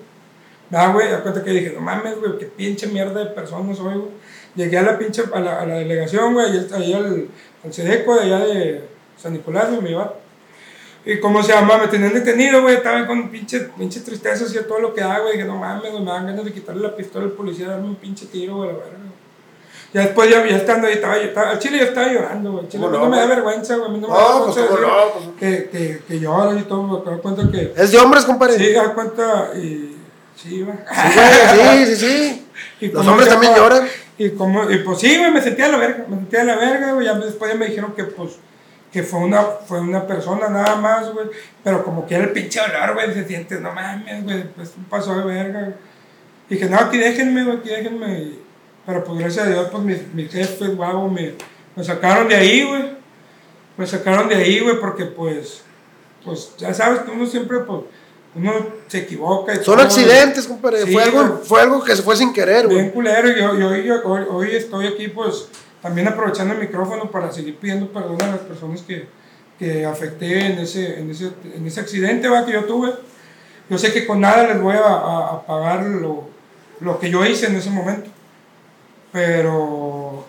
[0.73, 3.95] Ah, güey, a cuenta que dije, no mames, güey, qué pinche mierda de persona soy,
[3.95, 4.11] güey.
[4.55, 7.29] Llegué a la pinche, a la, a la delegación, güey, ahí, ahí al,
[7.65, 8.85] al Sedeco de allá de
[9.17, 10.15] San Nicolás, güey, me iba.
[11.07, 14.81] Y cómo se llama, me tenían detenido, güey, estaba con pinche, pinche tristeza, hacía todo
[14.81, 17.33] lo que hago, güey, dije, no mames, me dan ganas de quitarle la pistola al
[17.33, 18.91] policía, darme un pinche tiro, güey, la verga.
[18.99, 19.19] güey.
[19.95, 22.69] Ya después, ya, ya estando ahí, estaba, yo estaba, al chile yo estaba llorando, güey,
[22.69, 24.87] chile ¿Cómo no, no, me da vergüenza, güey, a mí no me da pues vergüenza
[24.87, 25.25] no, pues.
[25.39, 28.59] que, que, que lloro y todo, me doy cuenta que, Es de hombres, compadre.
[28.59, 29.98] sí, da cuenta, y,
[30.43, 30.77] sí, güey.
[30.77, 32.45] Sí, güey, sí, sí, sí.
[32.81, 33.89] Y Los hombres también lloran.
[34.19, 36.57] Y, como, y pues sí, güey, me sentía de la verga, me sentía de la
[36.57, 38.33] verga, güey, ya después ya me dijeron que pues,
[38.93, 41.27] que fue una, fue una persona nada más, güey,
[41.63, 44.85] pero como que era el pinche olor, güey, se siente, no mames, güey, pues un
[44.85, 45.75] paso de verga, güey.
[46.51, 48.33] Y dije, no, aquí déjenme, güey, aquí déjenme,
[48.87, 51.35] pero pues gracias a Dios, pues mis, mis jefes, guau, me,
[51.77, 52.97] me sacaron de ahí, güey,
[53.77, 55.63] me sacaron de ahí, güey, porque pues,
[56.25, 57.83] pues ya sabes que uno siempre, pues,
[58.39, 58.53] uno
[58.87, 59.55] se equivoca.
[59.55, 60.85] y Son accidentes, compadre.
[60.85, 62.93] Sí, fue, algo, fue algo que se fue sin querer, Bien güey.
[62.93, 65.49] culero, y yo, yo, hoy, hoy estoy aquí pues
[65.83, 69.07] también aprovechando el micrófono para seguir pidiendo perdón a las personas que,
[69.59, 72.45] que afecté en ese, en, ese, en ese accidente ¿va?
[72.47, 72.93] que yo tuve.
[73.71, 76.25] Yo sé que con nada les voy a, a- a pagar lo,
[76.81, 78.09] lo que yo hice en ese momento,
[79.13, 80.25] pero,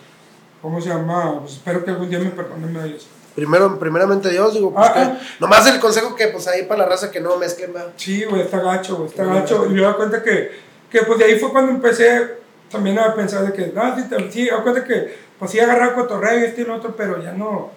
[0.61, 1.39] ¿cómo se llama?
[1.41, 3.07] Pues espero que algún día me perdonen me eso.
[3.35, 6.89] Primero, primeramente Dios, digo, pues Ah, que- nomás el consejo que pues ahí para la
[6.89, 7.85] raza que no mezclen, va.
[7.95, 9.65] Sí, güey, está gacho, güey, está gacho.
[9.65, 10.51] Y me doy cuenta que,
[10.89, 12.37] que, pues, de ahí fue cuando empecé
[12.69, 16.39] también a pensar de que, no, sí, te- sí, cuenta que, pues, sí agarraba cotorreo
[16.39, 17.71] y este y lo otro, pero ya no,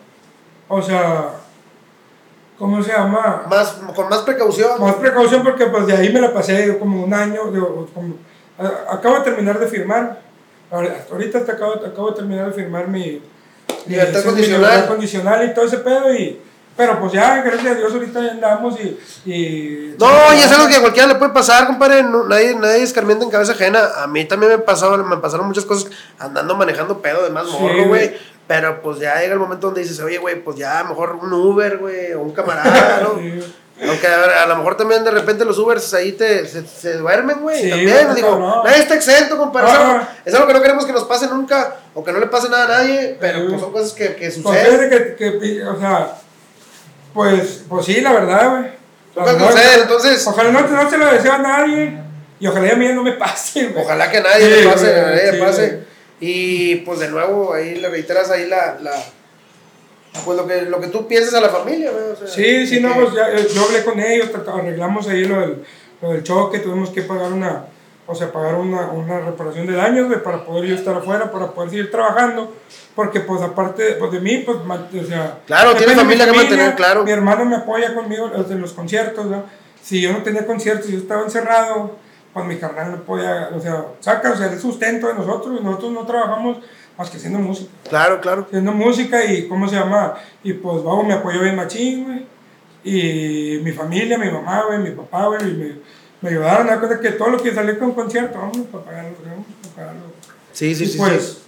[0.68, 1.30] o sea,
[2.58, 3.44] ¿cómo se llama?
[3.48, 4.80] Más, con más precaución.
[4.80, 8.14] Más precaución porque, pues, de ahí me la pasé como un año, digo, como-
[8.58, 10.20] a- acabo de terminar de firmar,
[11.10, 13.22] ahorita hasta acabo, acabo de terminar de firmar mi...
[13.87, 14.61] Libertad condicional.
[14.71, 16.40] libertad condicional y todo ese pedo y...
[16.75, 18.99] Pero pues ya, gracias a Dios, ahorita ya andamos y...
[19.31, 22.03] y No, y es algo que a cualquiera le puede pasar, compadre.
[22.03, 23.81] No, nadie, nadie escarmienta en cabeza ajena.
[24.03, 27.57] A mí también me pasaron, me pasaron muchas cosas andando manejando pedo de más Sí,
[27.61, 27.88] morro, güey.
[27.88, 28.16] güey.
[28.47, 31.77] Pero pues ya llega el momento donde dices, oye, güey, pues ya mejor un Uber,
[31.77, 33.18] güey, o un camarada, ¿no?
[33.21, 33.55] Sí.
[33.88, 37.38] Aunque a, a lo mejor también de repente los Ubers ahí te, se, se duermen,
[37.40, 37.62] güey.
[37.62, 39.68] Sí, también, güey, digo, nadie está exento, compadre.
[39.68, 39.90] Es, Ah.
[39.92, 42.49] algo, es algo que no queremos que nos pase nunca, o que no le pase
[42.49, 44.90] nada a nadie, pero pues son cosas que, que Pues suceden.
[44.90, 46.14] que, que, o sea,
[47.14, 48.83] pues, pues sí, la verdad, güey.
[49.38, 51.99] Suceden, entonces, Ojalá no, no se lo deseo a nadie
[52.40, 53.85] y ojalá a mí no me pase, güey.
[53.85, 55.81] ojalá que a nadie Sí, le pase, a nadie sí, pase.
[56.21, 58.92] Y pues de nuevo, ahí le reiteras ahí la, la
[60.25, 62.92] pues lo que, lo que tú piensas a la familia, o sea, Sí, sí, no,
[62.92, 65.64] que- pues ya, yo hablé con ellos, arreglamos ahí lo del,
[66.01, 67.64] lo del choque, tuvimos que pagar una,
[68.07, 71.53] o sea, pagar una, una reparación de daños, güey, para poder yo estar afuera, para
[71.53, 72.53] poder seguir trabajando,
[72.94, 75.38] porque pues aparte pues, de mí, pues, o sea...
[75.46, 77.05] Claro, tiene familia que mantener, claro.
[77.05, 79.44] Mi hermano me apoya conmigo en los conciertos, ¿no?
[79.83, 81.96] Si yo no tenía conciertos, yo estaba encerrado,
[82.33, 85.92] pues mi carnal me apoya, o sea, saca, o sea, el sustento de nosotros, nosotros
[85.92, 86.59] no trabajamos
[87.02, 88.42] más que haciendo música Claro, claro.
[88.46, 92.26] haciendo música y cómo se llama y pues vamos me apoyó bien machín güey
[92.84, 95.72] y mi familia mi mamá güey mi papá güey y me,
[96.20, 99.46] me ayudaron a cosa que todo lo que salió con concierto vamos para pagarlo vamos
[99.74, 100.12] para pagarlo
[100.52, 100.98] Sí, sí, y sí.
[100.98, 101.38] pues sí.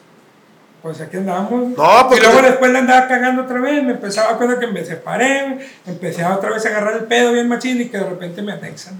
[0.82, 3.92] pues aquí andamos No, pues, y luego que- después le andaba cagando otra vez me
[3.92, 7.48] empezaba a cosa que me separé empecé a otra vez a agarrar el pedo bien
[7.48, 8.98] machín y que de repente me anexan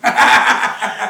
[0.80, 1.08] la.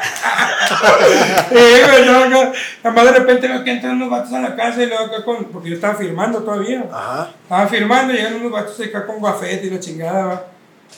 [1.49, 2.51] Sí, güey, no, acá,
[2.83, 5.23] nada más de repente veo que entran unos vatos a la casa y luego acá
[5.23, 6.85] con, porque yo estaba firmando todavía.
[6.91, 7.31] Ajá.
[7.43, 10.43] Estaba firmando y llegan unos vatos acá con guafete y la chingada, va.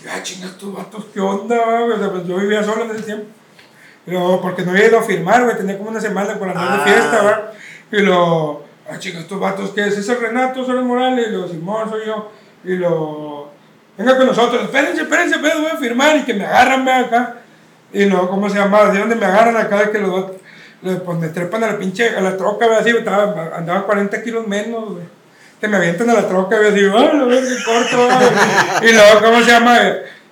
[0.03, 1.85] Y, ah, chinga, estos vatos, ¿qué onda, va?
[1.85, 3.25] O sea, pues yo vivía solo en ese tiempo.
[4.05, 6.77] Luego, porque no había ido a firmar, güey, tenía como una semana por andar Ah.
[6.83, 7.51] de fiesta, va.
[7.91, 9.97] Y luego, ah, chinga, estos vatos, ¿qué es?
[9.97, 11.27] ¿Es el Renato, soy el Morales?
[11.27, 12.31] Y luego, Simón, soy yo.
[12.63, 13.49] Y lo
[13.97, 17.35] venga con nosotros, espérense, espérense, pues, voy a firmar y que me agarran, ve acá.
[17.93, 18.85] Y luego, ¿cómo se llama?
[18.85, 19.91] ¿De dónde me agarran acá?
[19.91, 20.31] Que los dos,
[20.81, 24.93] pues me trepan a la pinche, a la troca, ve, así, andaba 40 kilos menos,
[24.93, 25.03] güey.
[25.59, 28.05] Que me avientan a la troca, ve, así, ¡ay, lo ves que corto!
[28.05, 28.89] güey".
[28.91, 29.79] y luego, ¿cómo se llama?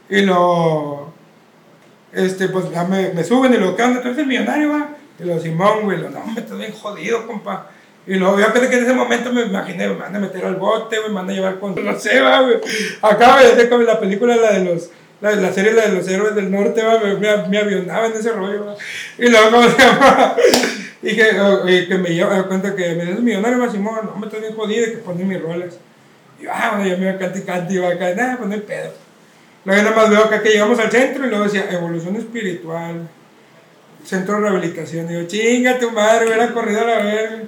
[0.09, 1.13] Y luego,
[2.13, 4.01] este, pues ya me, me suben y luego, ¿qué onda?
[4.01, 4.89] ¿Tú eres el millonario, va?
[5.19, 7.67] Y luego, Simón, güey, lo, no, me estoy bien jodido, compa.
[8.07, 10.55] Y luego, yo pensé que en ese momento me imaginé, me van a meter al
[10.55, 12.55] bote, me van a llevar con, no sé, va, güey.
[13.01, 14.89] Acá, güey, la película, la de los,
[15.21, 18.13] la, la serie la de los héroes del norte, va, me, me, me avionaba en
[18.13, 18.75] ese rollo, va.
[19.17, 20.35] Y luego, ¿cómo se llama?
[21.01, 21.29] Y que,
[21.67, 24.41] y que me lleva, me cuenta que me dice, millonario, va, Simón, no, me estoy
[24.41, 25.79] bien jodido, y que ponen mis roles.
[26.37, 28.35] Y yo, ah, bueno, yo me iba a cantar y cantar, y iba acá, nada,
[28.35, 28.91] pues no hay pedo.
[29.63, 33.07] Luego nada más veo acá que llegamos al centro y luego decía evolución espiritual,
[34.03, 35.07] centro de rehabilitación.
[35.07, 37.43] Digo, chinga tu madre, hubiera corrido a la verga.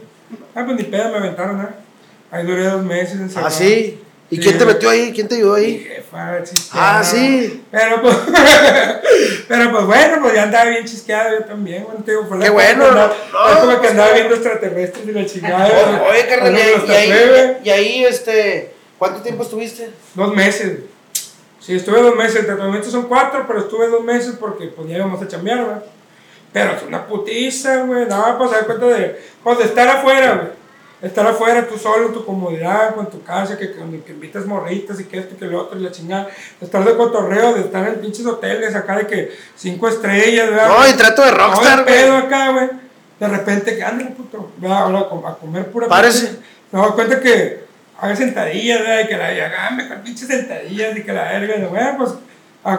[0.55, 1.75] Ah, pues ni pedo, me aventaron, ¿ah?
[2.31, 3.47] Ahí duré dos meses encerrado.
[3.47, 3.99] ¿Ah, sí?
[4.32, 5.12] ¿Y quién te metió ahí?
[5.13, 5.80] ¿Quién te ayudó Mi ahí?
[5.80, 7.04] jefa, Ah, chisqueada.
[7.04, 7.63] sí.
[7.70, 8.15] Pero pues,
[9.48, 12.04] pero pues bueno, pues ya andaba bien chisqueado yo también, bueno,
[12.38, 14.15] la Qué bueno, que andaba- no, la época que pues, andaba no.
[14.15, 16.04] viendo extraterrestres y la chingada.
[16.10, 16.54] Oye, carnal,
[16.88, 19.89] y, ahí, y ahí, este, ¿cuánto tiempo estuviste?
[20.15, 20.80] Dos meses.
[21.60, 22.38] Sí, estuve dos meses.
[22.38, 25.84] El tratamiento son cuatro, pero estuve dos meses porque pues ya íbamos a chambear, ¿verdad?
[26.54, 28.06] Pero es una putiza, güey.
[28.08, 30.61] No, pues dar cuenta de, pues, de estar afuera, güey.
[31.01, 34.99] Estar afuera tú solo, en tu comodidad, con tu casa, que, que, que invitas morritas
[34.99, 36.27] y que esto y que lo otro y la chingada.
[36.59, 40.67] De estar de cotorreo, de estar en pinches hoteles acá de que cinco estrellas, ¿verdad?
[40.67, 42.25] No, y trato de rockstar, el pedo güey.
[42.25, 42.69] acá, güey.
[43.19, 44.51] De repente, que ándale, puto.
[44.57, 46.39] Ve ahora a com- a comer pura Párese.
[46.71, 47.63] Me doy cuenta que
[47.99, 48.99] haga sentadillas, ¿verdad?
[49.03, 51.55] Y que la y hágame con pinches sentadillas y que la verga.
[51.57, 52.11] Y, bueno, pues,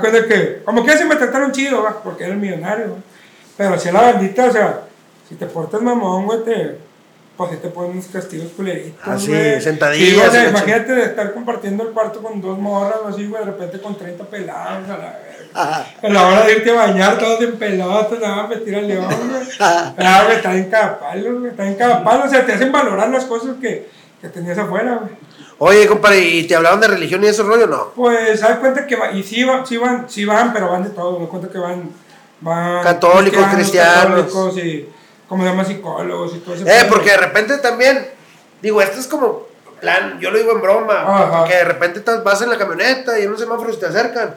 [0.00, 2.00] cuenta que, como que así me trataron chido, ¿va?
[2.02, 2.96] Porque era el millonario, ¿va?
[3.56, 4.80] Pero si a la bandita, o sea,
[5.28, 6.91] si te portas mamón, güey, te.
[7.36, 9.00] Pues si te ponen unos castigos culeritos.
[9.04, 9.60] Ah, sí, güey.
[9.60, 13.50] sentadillas Sí, imagínate de estar compartiendo el cuarto con dos morras o así, güey, de
[13.50, 15.86] repente con 30 pelados, a la verga.
[16.02, 18.88] A la hora de irte a bañar, todos en pelotas, nada más me tira el
[18.88, 19.42] león, güey.
[19.60, 22.24] Ah, güey, está en cada palo, güey, está en cada palo.
[22.24, 23.88] O sea, te hacen valorar las cosas que,
[24.20, 25.12] que tenías afuera, güey.
[25.58, 27.66] Oye, compadre, ¿y te hablaban de religión y ese rollo?
[27.66, 27.92] No.
[27.94, 30.90] Pues, haz cuenta que va, y sí, van, sí, van, sí van, pero van de
[30.90, 31.18] todo.
[31.20, 31.88] Me cuenta que van,
[32.40, 34.24] van Católicos, cristianos.
[34.26, 34.88] católicos y,
[35.32, 36.66] como se llama, psicólogos y todo eso.
[36.66, 38.06] Eh, porque de repente también,
[38.60, 39.46] digo, esto es como
[39.80, 43.30] plan, yo lo digo en broma, que de repente vas en la camioneta y en
[43.30, 44.34] un semáforo se te acercan.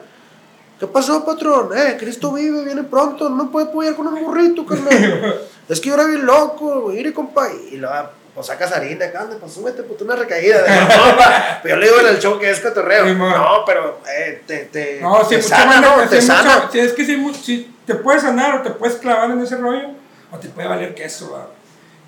[0.80, 1.68] ¿Qué pasó, patrón?
[1.76, 5.38] Eh, Cristo vive, viene pronto, no puede apoyar con un burrito, carnal.
[5.68, 7.48] es que yo era bien loco, mire, compa.
[7.70, 7.90] Y lo
[8.34, 10.64] pues sacas harina, acá, pues súbete, puto, una recaída.
[11.18, 13.04] Pa, pero yo le digo en el show que es cotorreo.
[13.06, 16.08] Sí, no, pero eh, te, te, No, te mucha sana, banda ¿no?
[16.08, 16.68] Te sí, mucha- sana.
[16.72, 19.88] sí, es que sí, sí, te puedes sanar o te puedes clavar en ese rollo
[20.36, 21.48] o te puede valer queso, ¿va?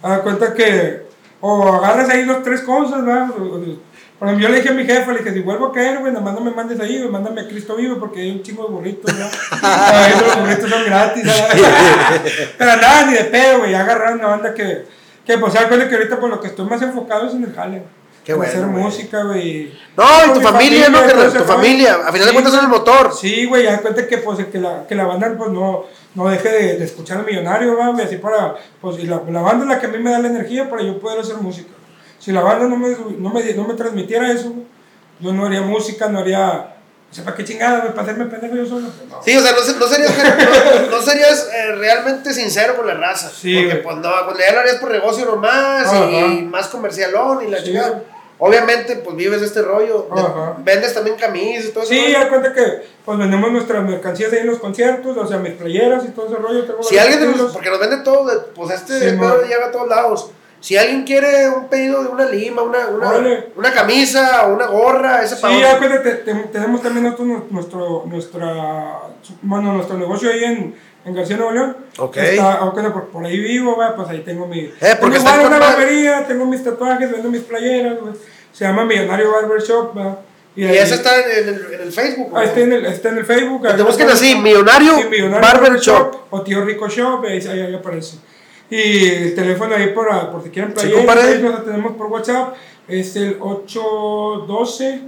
[0.02, 1.08] Haz de cuenta que
[1.40, 3.30] o agarras ahí dos, tres cosas, ¿va?
[4.18, 6.12] Por ejemplo, yo le dije a mi jefe, le dije, si vuelvo a caer, güey,
[6.12, 8.64] nada más no me mandes ahí, güey, mándame a Cristo vivo porque hay un chingo
[8.64, 9.26] de burritos, ¿no?
[9.62, 11.24] Ahí los burritos son gratis.
[12.58, 14.86] Pero nada, ni de pedo, güey, agarraron una banda que,
[15.24, 17.84] que pues, cuenta que ahorita por lo que estoy más enfocado es en el jale.
[18.24, 18.82] Qué en bueno, hacer güey.
[18.82, 19.78] música, güey.
[19.96, 20.98] No, y tu mi familia, ¿no?
[21.00, 23.14] ese Tu familia, a final de Sí, cuentas son el motor.
[23.14, 25.84] Sí, güey, ya cuenta que, pues, que, la, que la banda pues, no,
[26.18, 29.64] no deje de, de escuchar al millonario, güey, así para, pues, y la, la banda
[29.64, 31.70] es la que a mí me da la energía para yo poder hacer música.
[32.18, 34.52] Si la banda no me, no me, no me transmitiera eso,
[35.20, 36.74] yo no haría música, no haría,
[37.10, 37.88] o sea, ¿para qué chingada?
[37.94, 38.88] ¿Para hacerme pendejo yo solo?
[39.08, 39.22] No.
[39.24, 40.12] Sí, o sea, no, no serías,
[40.90, 43.30] no, no serías eh, realmente sincero con la raza.
[43.30, 47.50] Sí, porque pues no, pues ya lo harías por negocio nomás y más comercialón y
[47.50, 47.64] la Sí.
[47.66, 48.02] chingada.
[48.40, 50.06] Obviamente, pues vives este rollo.
[50.12, 50.56] Ajá.
[50.64, 51.92] vendes también camisas y todo eso.
[51.92, 52.62] Sí, da cuenta que
[53.04, 56.36] pues vendemos nuestras mercancías ahí en los conciertos, o sea, mis playeras y todo ese
[56.36, 56.64] rollo.
[56.64, 59.70] tengo Si alguien, de los- porque nos vende todo, pues este Sí, pedo llega a
[59.72, 60.30] todos lados.
[60.60, 63.12] Si alguien quiere un pedido de una lima, una, una,
[63.56, 67.44] una camisa o una gorra, ese Sí, ya cuenta, te- te- tenemos también nosotros nu-
[67.50, 68.98] nuestro, nuestra,
[69.42, 70.74] bueno, nuestro negocio ahí en,
[71.08, 71.76] en García Nuevo León.
[71.98, 72.16] Ok.
[72.18, 74.70] Está, ah, por, por ahí vivo, pues ahí tengo mi...
[75.00, 78.14] porque tengo una barbería, tengo mis tatuajes, vendo mis playeras, güey.
[78.52, 80.20] Se llama Millonario Barber Shop, va.
[80.56, 82.32] Y ahí- ese está en el, en el Facebook.
[82.34, 83.66] Ah, está en el, está en el Facebook.
[83.66, 86.16] Que te busquen así, Millonario Sí, Millonario Barber Shop.
[86.30, 88.18] O Tío Rico Shop, ahí, aparece.
[88.70, 91.22] Y el teléfono ahí por, por si quieren Sí, playeras, compadre.
[91.32, 92.54] ahí tenemos por WhatsApp,
[92.88, 95.00] es el 812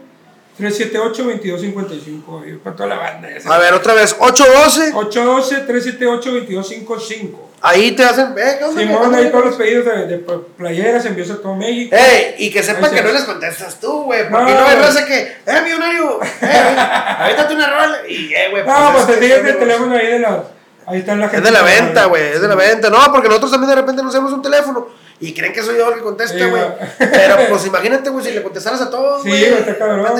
[0.60, 3.28] 378 2255 ahí para toda la banda.
[3.46, 4.92] A ver, otra vez, 812.
[4.94, 8.34] 812 378 2255 Ahí te hacen.
[8.38, 10.18] Eh, ¿qué onda, Simón, ahí todos los pedidos de, de
[10.56, 11.94] playeras envíos a todo México.
[11.94, 14.22] Ey, y que sepan que no les contestas tú, güey.
[14.30, 14.60] Porque No.
[14.60, 16.76] no hay raza que, eh, millonario, eh,
[17.18, 17.98] avítate una rola.
[18.08, 18.64] Y, eh, güey.
[18.64, 20.44] No, pues es te que son el teléfono ahí de la.
[20.90, 21.36] Ahí está la gente.
[21.38, 22.90] Es de la venta, güey, es de la venta.
[22.90, 24.88] No, porque nosotros también de repente nos hacemos un teléfono
[25.22, 26.62] y creen que soy yo el que contesta, Sí, güey.
[26.98, 29.48] Pero pues imagínate, güey, si le contestaras a todos, Sí, güey.
[29.50, 30.12] güey, está cabrón,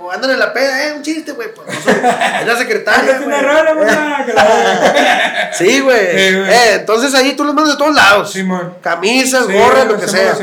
[0.00, 1.52] o andan en la peda, eh, un chiste, güey.
[1.52, 2.00] Pues no soy-
[2.40, 3.20] es la secretaria.
[3.24, 4.26] Una la-
[5.52, 6.18] Sí, güey.
[6.18, 6.50] Sí, güey.
[6.50, 8.32] Eh, entonces ahí tú los mandas de todos lados.
[8.32, 8.74] Simón.
[8.82, 10.34] Camisas, Sí, gorras, lo que sea.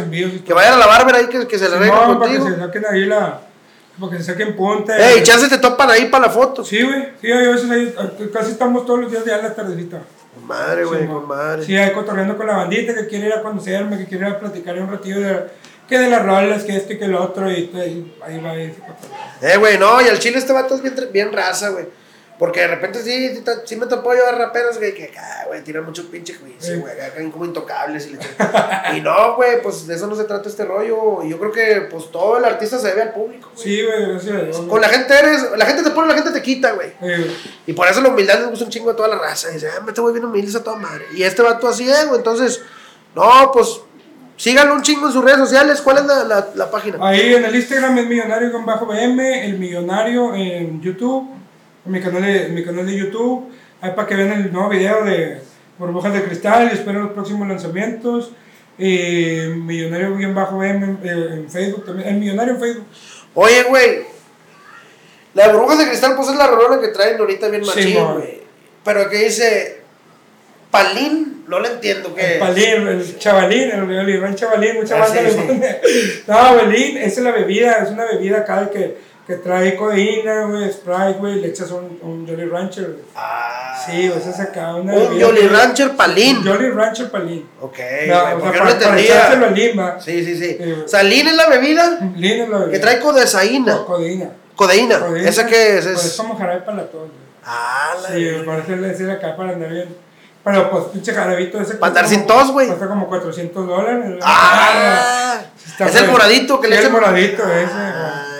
[0.45, 2.55] Que vayan a la bárbara ahí que, que se le arreglen Simón, para que contigo.
[2.57, 3.39] se saquen ahí la.
[3.99, 4.97] Para que se saquen punta.
[4.97, 6.63] Ey, chance te topan ahí para la foto.
[6.65, 7.09] Sí, güey.
[7.21, 7.95] Sí, a veces ahí,
[8.33, 10.01] casi estamos todos los días en la tardecita.
[10.45, 11.63] Madre, güey, con madre.
[11.63, 14.39] Sí, ahí cotorreando con la bandita que quiere ir a conocerme, que quiere ir a
[14.39, 15.43] platicar un ratillo de,
[15.87, 19.53] que de las rolas, que este, que el otro, y, y ahí va ese cotorreo.
[19.53, 21.85] Eh, güey, no, y al chile este vato es bien, bien raza, güey.
[22.39, 25.13] Porque de repente sí, sí, me topó yo a raperos, güey, que
[25.47, 28.07] güey, tiran mucho pinche juicio, güey, acá como intocables.
[28.07, 28.19] Y, le
[28.97, 31.23] y no, güey, pues de eso no se trata este rollo.
[31.23, 33.63] Y yo creo que, pues, todo el artista se debe al público, güey.
[33.63, 34.57] Sí, güey, gracias a Dios.
[34.61, 36.91] Con la gente eres, la gente te pone, la gente te quita, güey.
[37.01, 37.31] Eh,
[37.67, 39.51] Y por eso la humildad les gusta un chingo a toda la raza.
[39.51, 41.05] Y dice, ah, este güey bien humilde a toda madre.
[41.15, 42.17] Y este vato así es, güey.
[42.17, 42.61] Entonces,
[43.15, 43.79] no, pues,
[44.37, 45.81] síganlo un chingo en sus redes sociales.
[45.81, 46.97] ¿Cuál es la, la, la página?
[46.99, 51.29] Ahí en el Instagram es millonario con bajo BM, el millonario en YouTube,
[51.85, 54.69] en mi canal de, en mi canal de YouTube, ahí para que vean el nuevo
[54.69, 55.39] video de
[55.77, 58.31] burbujas de cristal y esperen los próximos lanzamientos.
[58.77, 62.85] Y millonario bien bajo en, eh, en Facebook también, el millonario en Facebook.
[63.35, 64.01] Oye, güey.
[65.35, 68.41] La de burbujas de cristal, pues es la rola que traen ahorita bien machín, güey.
[68.83, 69.81] Pero que dice,
[70.71, 72.37] Palín, no le entiendo El es.
[72.39, 76.23] palín, el chavalín, el Oliver chavalín, mucha Ah, banda sí, sí.
[76.27, 78.97] No, Belín, esa es la bebida, es una bebida acá que,
[79.27, 83.03] que trae codeína, güey, Sprite, güey, le echas un, un Jolly Rancher, güey.
[83.15, 86.43] Ah, Sí, o sea, es acá una Un bebida Jolly que- Rancher Palín.
[86.45, 87.49] Jolly Rancher palín.
[87.59, 89.97] Ok, No, o sea, no lo para, para echárselo al lima.
[89.99, 90.57] Sí, sí, sí.
[90.57, 90.87] Sí, güey.
[90.87, 92.71] Salín es la bebida Lin es la bebida.
[92.71, 93.73] que trae codesaína.
[93.77, 94.29] Co- codeína.
[94.55, 94.99] Codeína.
[94.99, 95.29] Codeína.
[95.29, 95.85] ¿Esa qué es?
[95.85, 97.23] Pues Es- es como jarabe para la tos, güey.
[97.45, 99.95] Ah, la Sí, me parece decir acá para andar bien.
[100.45, 101.75] Pero pues pinche jarabito ese.
[101.75, 102.67] Para andar sin como- tos, güey.
[102.67, 104.19] Cuesta como 400 dólares.
[104.21, 106.93] Ah, Está es el moradito que le Sí, el echan.
[107.01, 107.71] moradito ese.
[107.73, 108.32] Ah, güey.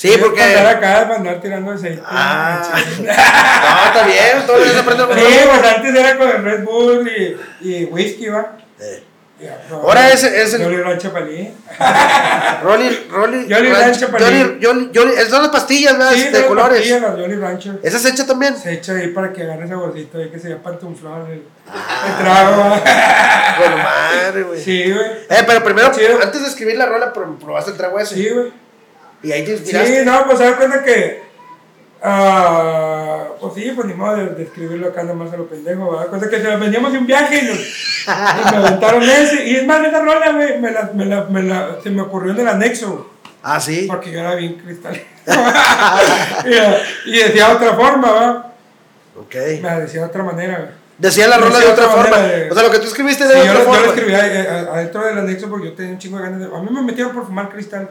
[0.00, 0.40] Sí, porque.
[0.40, 2.02] Para andar acá, para andar tirando aceite.
[2.06, 6.64] Ah, Sí, no, está bien, todo se aprende con pues antes era con el Red
[6.64, 8.52] Bull y, y whisky, va.
[9.40, 11.54] Ya, no, Ahora ese es el- Jolly Rancher palín.
[12.62, 14.60] Rolly, Rolly, Jolly Ranch- Rancher Palín.
[14.62, 16.12] Jolly, Jolly, son las pastillas, ¿verdad?
[16.12, 16.76] Sí, de colores.
[16.80, 17.78] pastillas, las Jolly Rancher.
[17.82, 18.54] ¿Esa se echa también?
[18.58, 21.42] Se echa ahí para que agarre saborcito ahí que se llama pantuflón el,
[21.72, 22.04] Ah.
[22.06, 22.80] el trago.
[23.60, 24.60] Bueno, madre, güey.
[24.62, 25.06] Sí, güey.
[25.30, 25.86] Eh, pero primero,
[26.22, 28.16] antes de escribir la rola, pro- probaste el trago ese.
[28.16, 28.52] Sí, güey.
[29.22, 30.04] Y ahí te Sí, inspiraste.
[30.04, 31.22] no, pues se da cuenta que.
[32.02, 35.90] ah, pues sí, pues ni modo de, de escribirlo acá nomás a lo pendejo.
[35.90, 36.06] ¿verdad?
[36.08, 39.46] Cuenta que se- veníamos de un viaje y, nos, y me aventaron ese.
[39.46, 42.32] Y es más, esa rola, güey, me la, me la, me la, se me ocurrió
[42.32, 43.10] en el anexo.
[43.42, 43.84] Ah, sí.
[43.88, 45.00] Porque yo era bien cristal.
[47.06, 48.52] y, y decía otra forma, ¿va?
[49.16, 49.34] Ok.
[49.62, 50.80] Me decía de otra manera, güey.
[50.98, 52.18] Decía la rola de otra otra forma.
[52.18, 53.80] de- O sea, lo que tú escribiste Sí, de yo, otra yo forma.
[53.80, 56.46] lo escribí ahí, eh, adentro del anexo porque yo tenía un chingo de ganas de.
[56.54, 57.90] A mí me metieron por fumar cristal.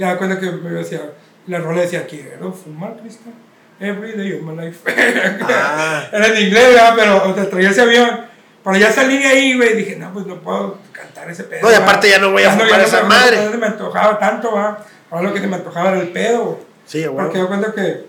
[0.00, 1.12] Y da cuenta que me decía,
[1.46, 3.34] la rola decía, quiero fumar cristal.
[3.78, 4.78] Every day of my life.
[5.42, 6.08] Ah.
[6.10, 6.94] Era en inglés, ¿verdad?
[6.96, 8.08] pero o sea, traía ese avión.
[8.64, 9.76] Pero ya salí de ahí, güey.
[9.76, 11.60] Dije, no, pues no puedo cantar ese pedo.
[11.62, 11.86] No, y ¿verdad?
[11.86, 13.50] aparte ya no voy a Ya fumar ya esa me- madre.
[13.52, 14.84] No me antojaba tanto, ¿va?
[15.10, 16.56] Ahora lo que se me antojaba era el pedo, güey.
[16.86, 17.16] Sí, güey.
[17.26, 18.06] Porque yo cuenta que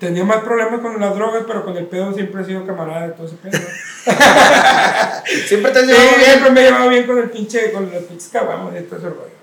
[0.00, 3.12] tenía más problemas con las drogas, pero con el pedo siempre he sido camarada de
[3.12, 3.58] todo ese pedo.
[3.60, 4.12] ¿no?
[5.46, 6.30] Siempre te has Sí, llevado bien.
[6.30, 9.08] siempre me he llevado bien con el pinche, con los pinches caguamos y todo ese
[9.08, 9.39] rollo.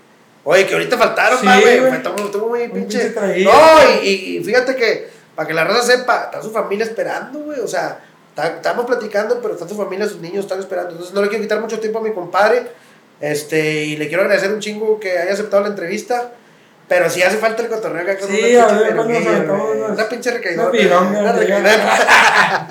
[0.49, 1.77] Oye, que ahorita faltaron, güey.
[1.77, 3.09] Estuvo estuvo muy pinche.
[3.09, 3.51] traído.
[3.51, 7.39] No, y, y, y fíjate que, para que la raza sepa, está su familia esperando,
[7.39, 7.59] güey.
[7.59, 7.99] O sea,
[8.33, 10.91] estamos platicando, pero está su familia, sus niños están esperando.
[10.91, 12.65] Entonces, no le quiero quitar mucho tiempo a mi compadre.
[13.19, 16.31] Este, y le quiero agradecer un chingo que haya aceptado la entrevista.
[16.89, 19.07] Pero sí hace falta el cotorreo acá con Sí, una a pinche ver, cuando nos
[19.07, 19.79] peluquilla, aventamos güey.
[19.81, 20.63] unas- Una pinche recaidona.
[20.69, 21.47] una pironga, Una güey.
[21.47, 22.67] recaidona.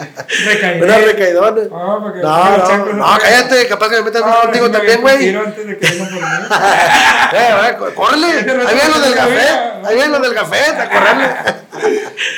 [0.47, 0.83] Recaí.
[0.83, 1.63] Una recaidona.
[1.71, 5.35] No, No, no, no, cállate, capaz que me metas No, contigo me también, un güey.
[5.37, 6.29] antes de que vengan por mí.
[7.33, 8.27] Eh, córrele.
[8.27, 8.45] Ahí
[8.75, 9.49] vienen los del café.
[9.85, 11.27] Ahí vienen los del café, a correrle.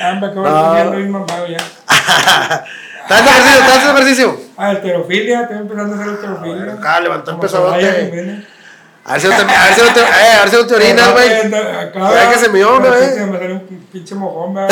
[0.02, 0.42] Amba, que No.
[0.42, 1.58] voy a bien mamado ya.
[3.08, 3.60] ¿Estás haciendo ejercicio?
[3.60, 4.40] ¿Estás haciendo ejercicio?
[4.56, 6.72] Ah, alterofilia, estoy empezando a hacer alterofilia.
[6.74, 8.44] Acá levantó el Como pesadote.
[9.08, 10.04] A ver si no te, a ver si no te, eh,
[10.36, 11.28] a ver si no te orinas, güey.
[11.32, 13.04] Acá, que se me pero güey.
[13.14, 14.66] Se me salió un pinche mojón, güey.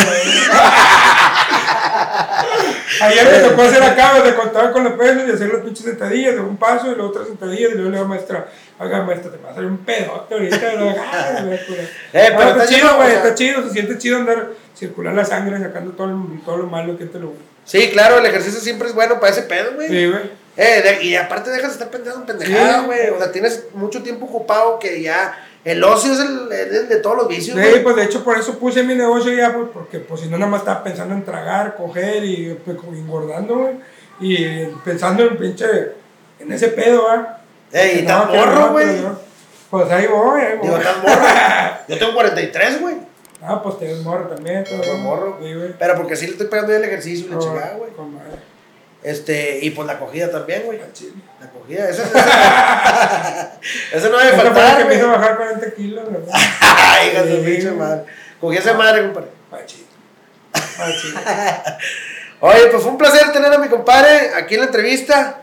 [3.00, 6.34] Ayer me tocó hacer acá, de contar con los pesos y hacer las pinches sentadillas
[6.34, 8.46] de un paso y luego otra sentadilla y luego le digo, maestra,
[8.78, 10.72] oiga, maestra, te va a salir un pedote ahorita.
[10.74, 11.78] luego, "Ah, güey, pues".
[11.80, 13.18] Eh, pero Ah, está está chido, güey, o sea.
[13.22, 16.14] está chido, se siente chido andar, circular la sangre, sacando todo,
[16.44, 17.32] todo lo malo que te lo...
[17.66, 19.88] Sí, claro, el ejercicio siempre es bueno para ese pedo, güey.
[19.88, 20.30] Sí, güey.
[20.56, 22.86] Eh, de- y aparte dejas de estar pensando en pendejada, Sí.
[22.86, 23.10] güey.
[23.10, 25.36] O sea, tienes mucho tiempo ocupado que ya.
[25.64, 27.82] El ocio es el, el de todos los vicios, Sí, güey.
[27.82, 30.48] pues de hecho por eso puse mi negocio ya, pues, porque pues si no nada
[30.50, 33.74] más estaba pensando en tragar, coger y pues, engordando, güey.
[34.20, 35.66] Y pensando en pinche,
[36.38, 37.04] en ese pedo.
[37.72, 38.86] Ey, Que y tan morro, güey.
[39.68, 40.68] Pues ahí voy, ahí voy.
[40.68, 41.22] Digo, tan morro.
[41.88, 42.94] Yo tengo 43, güey.
[43.46, 44.64] Ah, pues te ves morro también.
[44.70, 44.76] ¿no?
[44.92, 45.38] muy morro.
[45.40, 45.74] Sí, güey.
[45.78, 47.90] Pero porque sí le estoy pegando bien el ejercicio y la chingada, güey.
[49.02, 50.80] Este, y pues la cogida también, güey.
[50.92, 51.12] Chile.
[51.40, 53.58] La cogida, esa, esa,
[53.92, 54.98] esa no debe Esta fue la faltar, que me güey.
[54.98, 56.34] hizo bajar 40 kilos, ¿verdad?
[56.60, 57.76] Ay, hija de pinche güey.
[57.76, 58.02] madre.
[58.40, 59.28] Cogí esa madre, compadre.
[59.50, 59.84] Machito.
[60.78, 61.20] Machito.
[62.40, 65.40] Oye, pues fue un placer tener a mi compadre aquí en la entrevista.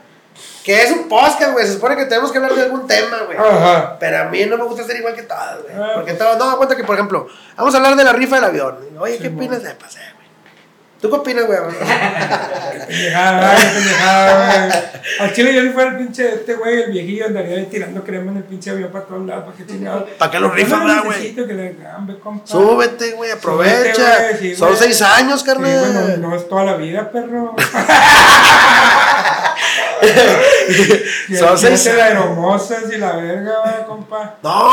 [0.64, 1.66] Que es un podcast, güey.
[1.66, 3.36] Se supone que tenemos que hablar de algún tema, güey.
[3.36, 3.98] Ajá.
[4.00, 5.74] Pero a mí no me gusta ser igual que todas, güey.
[5.76, 6.18] Ah, Porque pues.
[6.18, 8.78] todos, no, cuenta que, por ejemplo, vamos a hablar de la rifa del avión.
[8.98, 10.24] Oye, ¿qué Sí, opinas de pasé, güey?
[11.02, 11.58] ¿Tú qué opinas, güey?
[12.88, 14.78] Pendejada, qué pendejada, güey.
[15.20, 18.38] Al chile yo si fuera el pinche este güey, el viejillo, andaría tirando crema en
[18.38, 20.04] el pinche avión para todos lados, para que chingados.
[20.18, 21.32] ¿Para qué lo rifan, verdad, güey?
[21.34, 21.76] le.
[22.44, 23.94] Súbete, güey, aprovecha.
[23.94, 24.80] Súbete, güey, sí, Son güey.
[24.80, 25.78] seis años, Sí, carnal.
[25.78, 27.54] güey, no, no es toda la vida, perro.
[31.38, 34.36] Son seis Son la hermosas y la verga, güey, compa.
[34.42, 34.70] No,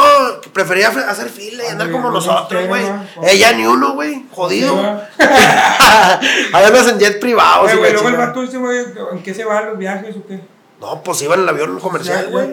[0.54, 2.84] prefería hacer fila y andar como no, nosotros, no, güey.
[3.24, 4.26] Ella ni uno, güey.
[4.32, 4.78] Jodido.
[5.18, 7.64] Ahí andas en jet privado.
[7.64, 10.40] Güey, luego el vato ese, güey, ¿en qué se van los viajes o qué?
[10.82, 12.48] No, pues iba en el avión comercial, güey.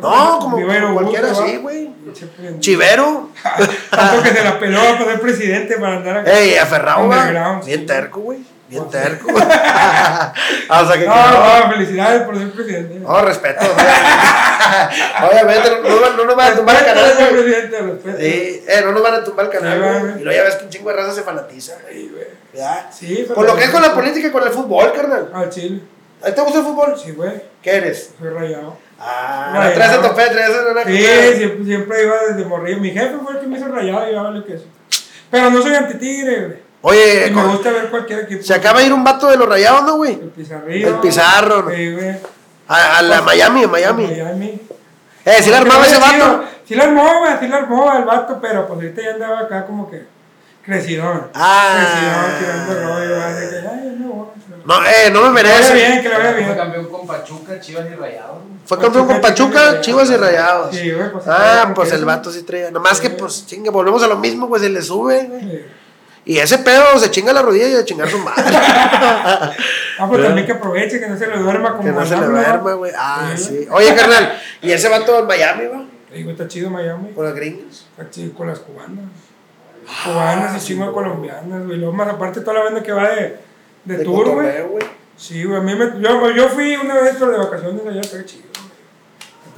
[0.00, 1.44] No, como, a como cualquiera, ¿verdad?
[1.46, 1.90] sí, güey.
[2.58, 3.28] Chivero.
[3.90, 6.38] Tanto que se la peló para ser presidente para andar acá.
[6.38, 7.04] Ey, aferrado.
[7.04, 8.55] Underground, Bien terco, güey.
[8.68, 9.28] Bien terco.
[9.32, 11.06] o sea que.
[11.06, 12.98] No, no, felicidades por ser presidente.
[12.98, 13.64] No, respeto.
[15.30, 18.18] Obviamente, no, no, no nos van a tumbar el canal, presidente, respeto.
[18.18, 20.20] Sí, eh, no nos van a tumbar el canal, Sí.
[20.20, 21.74] Y luego ya ves que un chingo de raza se fanatiza.
[21.90, 22.26] Sí, güey.
[22.52, 22.86] ¿Verdad?
[22.90, 25.30] Sí, pero- Por lo que es con la política y con el fútbol, carnal.
[25.32, 25.82] Al chile.
[26.22, 26.98] ¿A ti te gusta el fútbol?
[26.98, 27.42] Sí, güey.
[27.62, 28.14] ¿Qué eres?
[28.18, 28.78] Soy rayado.
[28.98, 30.96] Ah, traes a tope, traes a una Sí,
[31.36, 32.80] siempre, siempre iba desde morrillo.
[32.80, 34.64] Mi jefe fue el que me hizo rayado y iba a darle queso.
[35.30, 36.65] Pero no soy antitigre, güey.
[36.82, 38.42] Oye, Y me con- gusta ver cualquier equipo.
[38.44, 40.12] se acaba de ir un vato de los rayados, ¿no, güey?
[40.12, 40.88] El Pizarrillo.
[40.88, 41.70] El Pizarro, ¿no?
[41.70, 42.16] Sí, güey.
[42.68, 44.06] A, a la Miami, a Miami.
[44.06, 44.60] Miami.
[45.24, 46.44] Eh, si la armaba ese Sí, vato.
[46.66, 49.66] Sí la armó, güey, sí la armó el vato, pero pues ahorita ya andaba acá
[49.66, 50.04] como que
[50.64, 51.28] crecidón.
[51.34, 51.76] Ah.
[51.76, 54.26] Crecidón, tirando rollo, así que, ay, no, güey.
[54.64, 55.74] No, eh, no me Que merece.
[55.74, 56.08] bien, que
[56.44, 58.38] Fue campeón con Pachuca, Chivas y Rayados.
[58.64, 60.74] Fue campeón con Pachuca, Chivas y Rayados.
[60.74, 61.94] Sí, güey, pues, Ah, sí, pues sí.
[61.94, 62.70] el vato sí traía.
[62.72, 65.64] Nomás que, pues, chingue, volvemos a lo mismo, pues se le sube, güey.
[66.26, 68.42] Y ese pedo se chinga la rodilla y a chingar su madre.
[69.98, 72.26] Ah, pues también que aproveche, que no se le duerma como que no se le
[72.26, 72.92] duerma, güey.
[72.94, 73.66] Ah, sí.
[73.70, 75.86] Oye, carnal, ¿y ese vato en Miami, va?
[76.12, 77.12] Digo, está chido Miami.
[77.12, 77.86] Con las gringas.
[77.96, 79.06] Está chido con las cubanas.
[80.04, 81.78] Cubanas y chingo colombianas, güey.
[81.78, 83.38] Luego más aparte toda la banda que va de,
[83.86, 84.84] de, De tour, güey.
[85.16, 85.58] Sí, güey.
[85.58, 88.44] A mí me, yo, yo fui una vez pero de vacaciones allá, está chido,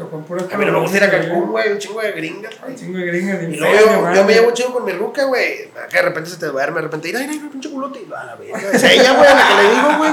[0.06, 2.60] puras A mí no me gusta ir a Cancún, güey, un chingo de gringas, Un
[2.62, 2.76] güey.
[2.76, 5.70] chingo de gringas Y luego yo, yo me llevo chido con mi ruca, güey.
[5.90, 8.00] Que de repente se te duerme, de repente, mira, mira, pinche culote.
[8.00, 8.70] Y a la verga.
[8.72, 10.10] Es ella, güey, a la que le digo, güey.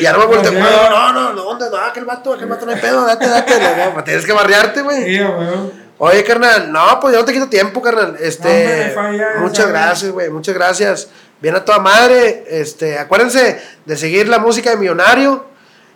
[0.00, 0.90] Y no me volteo, No.
[0.90, 1.70] No, no, no, ¿dónde?
[1.70, 3.54] No, aquel vato, aquel vato no hay pedo, date, date.
[3.58, 5.04] Digo, Tienes que barriarte, güey.
[5.04, 5.80] Sí, güey.
[6.02, 8.16] Oye, carnal, no, pues yo no te quito tiempo, carnal.
[8.18, 11.08] Este, No, falla, muchas gracias, güey, muchas gracias.
[11.40, 12.44] Bien a toda madre.
[12.48, 15.49] Este, acuérdense de seguir la música de Millonario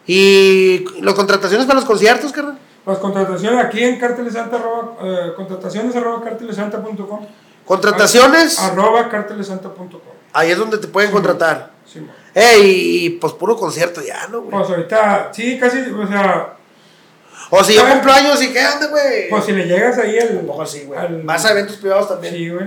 [0.06, 2.58] y las contrataciones para los conciertos, carnal.
[2.86, 7.26] Las contrataciones aquí en cartelesanta, arroba, eh, contrataciones arroba cartelesanta.com.
[7.64, 9.88] Contrataciones, Arroba cartelesanta.com.
[10.34, 11.70] ahí es donde te pueden contratar.
[11.90, 12.10] Sí, man.
[12.34, 14.50] Ey, y pues puro concierto ya, ¿no, güey?
[14.50, 16.56] Pues ahorita, sí, casi, o sea,
[17.50, 19.30] O si yo cumplo años y qué anda, güey.
[19.30, 20.40] pues si le llegas ahí al.
[20.40, 20.98] Poco así, güey.
[21.00, 22.34] al- Vas a eventos privados también.
[22.34, 22.66] Sí, güey.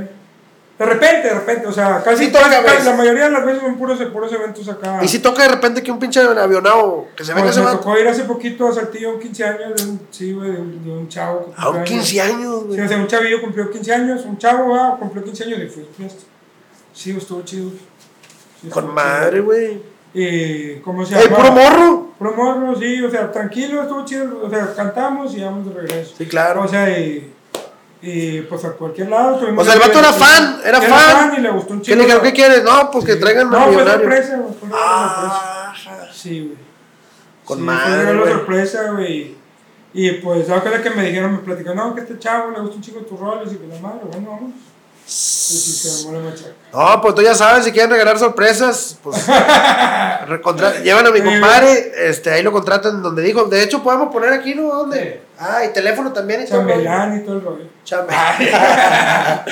[0.78, 3.62] De repente, de repente, o sea, casi, Sí toca, casi- la mayoría de las veces
[3.64, 5.00] son puros, puros eventos acá.
[5.04, 7.66] Y si toca de repente que un pinche avionado que se venga Pues ese me
[7.66, 7.80] vato.
[7.80, 10.58] tocó ir hace poquito a Saltillo a un 15 años de un, sí, güey, de
[10.60, 11.52] un, de un chavo.
[11.58, 12.82] A un cumplió 15 años, Sí, güey.
[12.82, 15.88] o sea, un chavillo cumplió 15 años, un chavo va, cumplió 15 años y fui.
[16.94, 17.72] Sí, estuvo chido.
[18.62, 19.82] Sí, Con madre, güey.
[20.14, 21.36] Y, ¿cómo se llama?
[21.38, 22.08] puro morro.
[22.18, 26.14] Puro morro, sí, o sea, tranquilo, estuvo chido, o sea, cantamos y vamos de regreso.
[26.18, 26.64] Sí, claro.
[26.64, 27.34] O sea, y,
[28.02, 29.36] y pues a cualquier lado.
[29.36, 31.34] O sea, el vato era sí, fan, era fan.
[31.38, 31.98] y le gustó un ¿Qué chico.
[31.98, 32.24] le dijeron?
[32.24, 32.64] ¿Qué quieres?
[32.64, 36.14] No, pues que traigan No, fue sorpresa, fue Ah, sorpresa.
[36.14, 36.58] Sí, güey.
[37.44, 39.36] Con sí, madre, Fue una sorpresa, güey.
[39.94, 42.82] Y pues, cosa que me dijeron, me platicaron, no, que este chavo le gusta un
[42.82, 44.52] chico tus roles y que la madre, bueno, vamos.
[45.08, 46.50] Y sí, se armó la machaca.
[46.74, 49.26] No, pues tú ya sabes, si quieren regalar sorpresas, pues
[50.84, 53.46] llevan a mi compadre, este, ahí lo contratan donde dijo.
[53.46, 54.64] De hecho, podemos poner aquí, ¿no?
[54.64, 55.22] ¿Dónde?
[55.40, 56.44] Ah, y teléfono también.
[56.44, 56.48] Y.
[56.48, 57.64] Chambelán y todo el rollo.
[57.84, 58.36] Chambelán.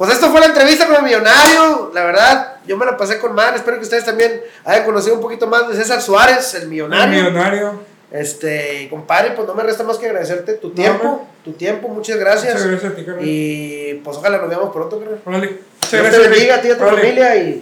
[0.00, 1.90] Pues esto fue la entrevista con el millonario.
[1.92, 3.56] La verdad, yo me la pasé con madre.
[3.56, 7.24] Espero que ustedes también hayan conocido un poquito más de César Suárez, el El millonario.
[7.24, 7.80] millonario.
[8.10, 12.54] Este, compadre, pues no me resta más que agradecerte tu tiempo tu tiempo, muchas gracias.
[12.54, 13.24] Muchas gracias a ti, Carmen.
[13.26, 15.20] Y pues ojalá nos veamos pronto, carnal.
[15.24, 15.58] Órale.
[15.82, 16.22] Muchas gracias.
[16.22, 17.60] Te bendiga a ti y a tu familia y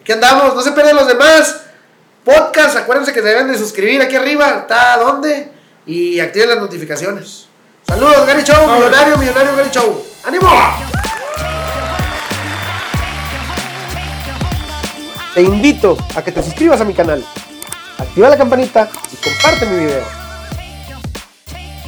[0.00, 1.62] aquí andamos, no se pierdan los demás.
[2.24, 5.48] Podcast, acuérdense que se deben de suscribir aquí arriba, está donde
[5.86, 7.46] y activen las notificaciones.
[7.86, 10.04] Saludos, Gary Show, millonario, millonario Gary Show.
[10.24, 10.48] ¡Ánimo!
[15.34, 17.24] Te invito a que te suscribas a mi canal,
[17.98, 20.25] activa la campanita y comparte mi video.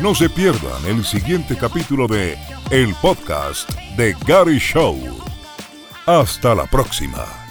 [0.01, 2.38] No se pierdan el siguiente capítulo de
[2.70, 4.96] El Podcast de Gary Show.
[6.07, 7.47] Hasta la próxima.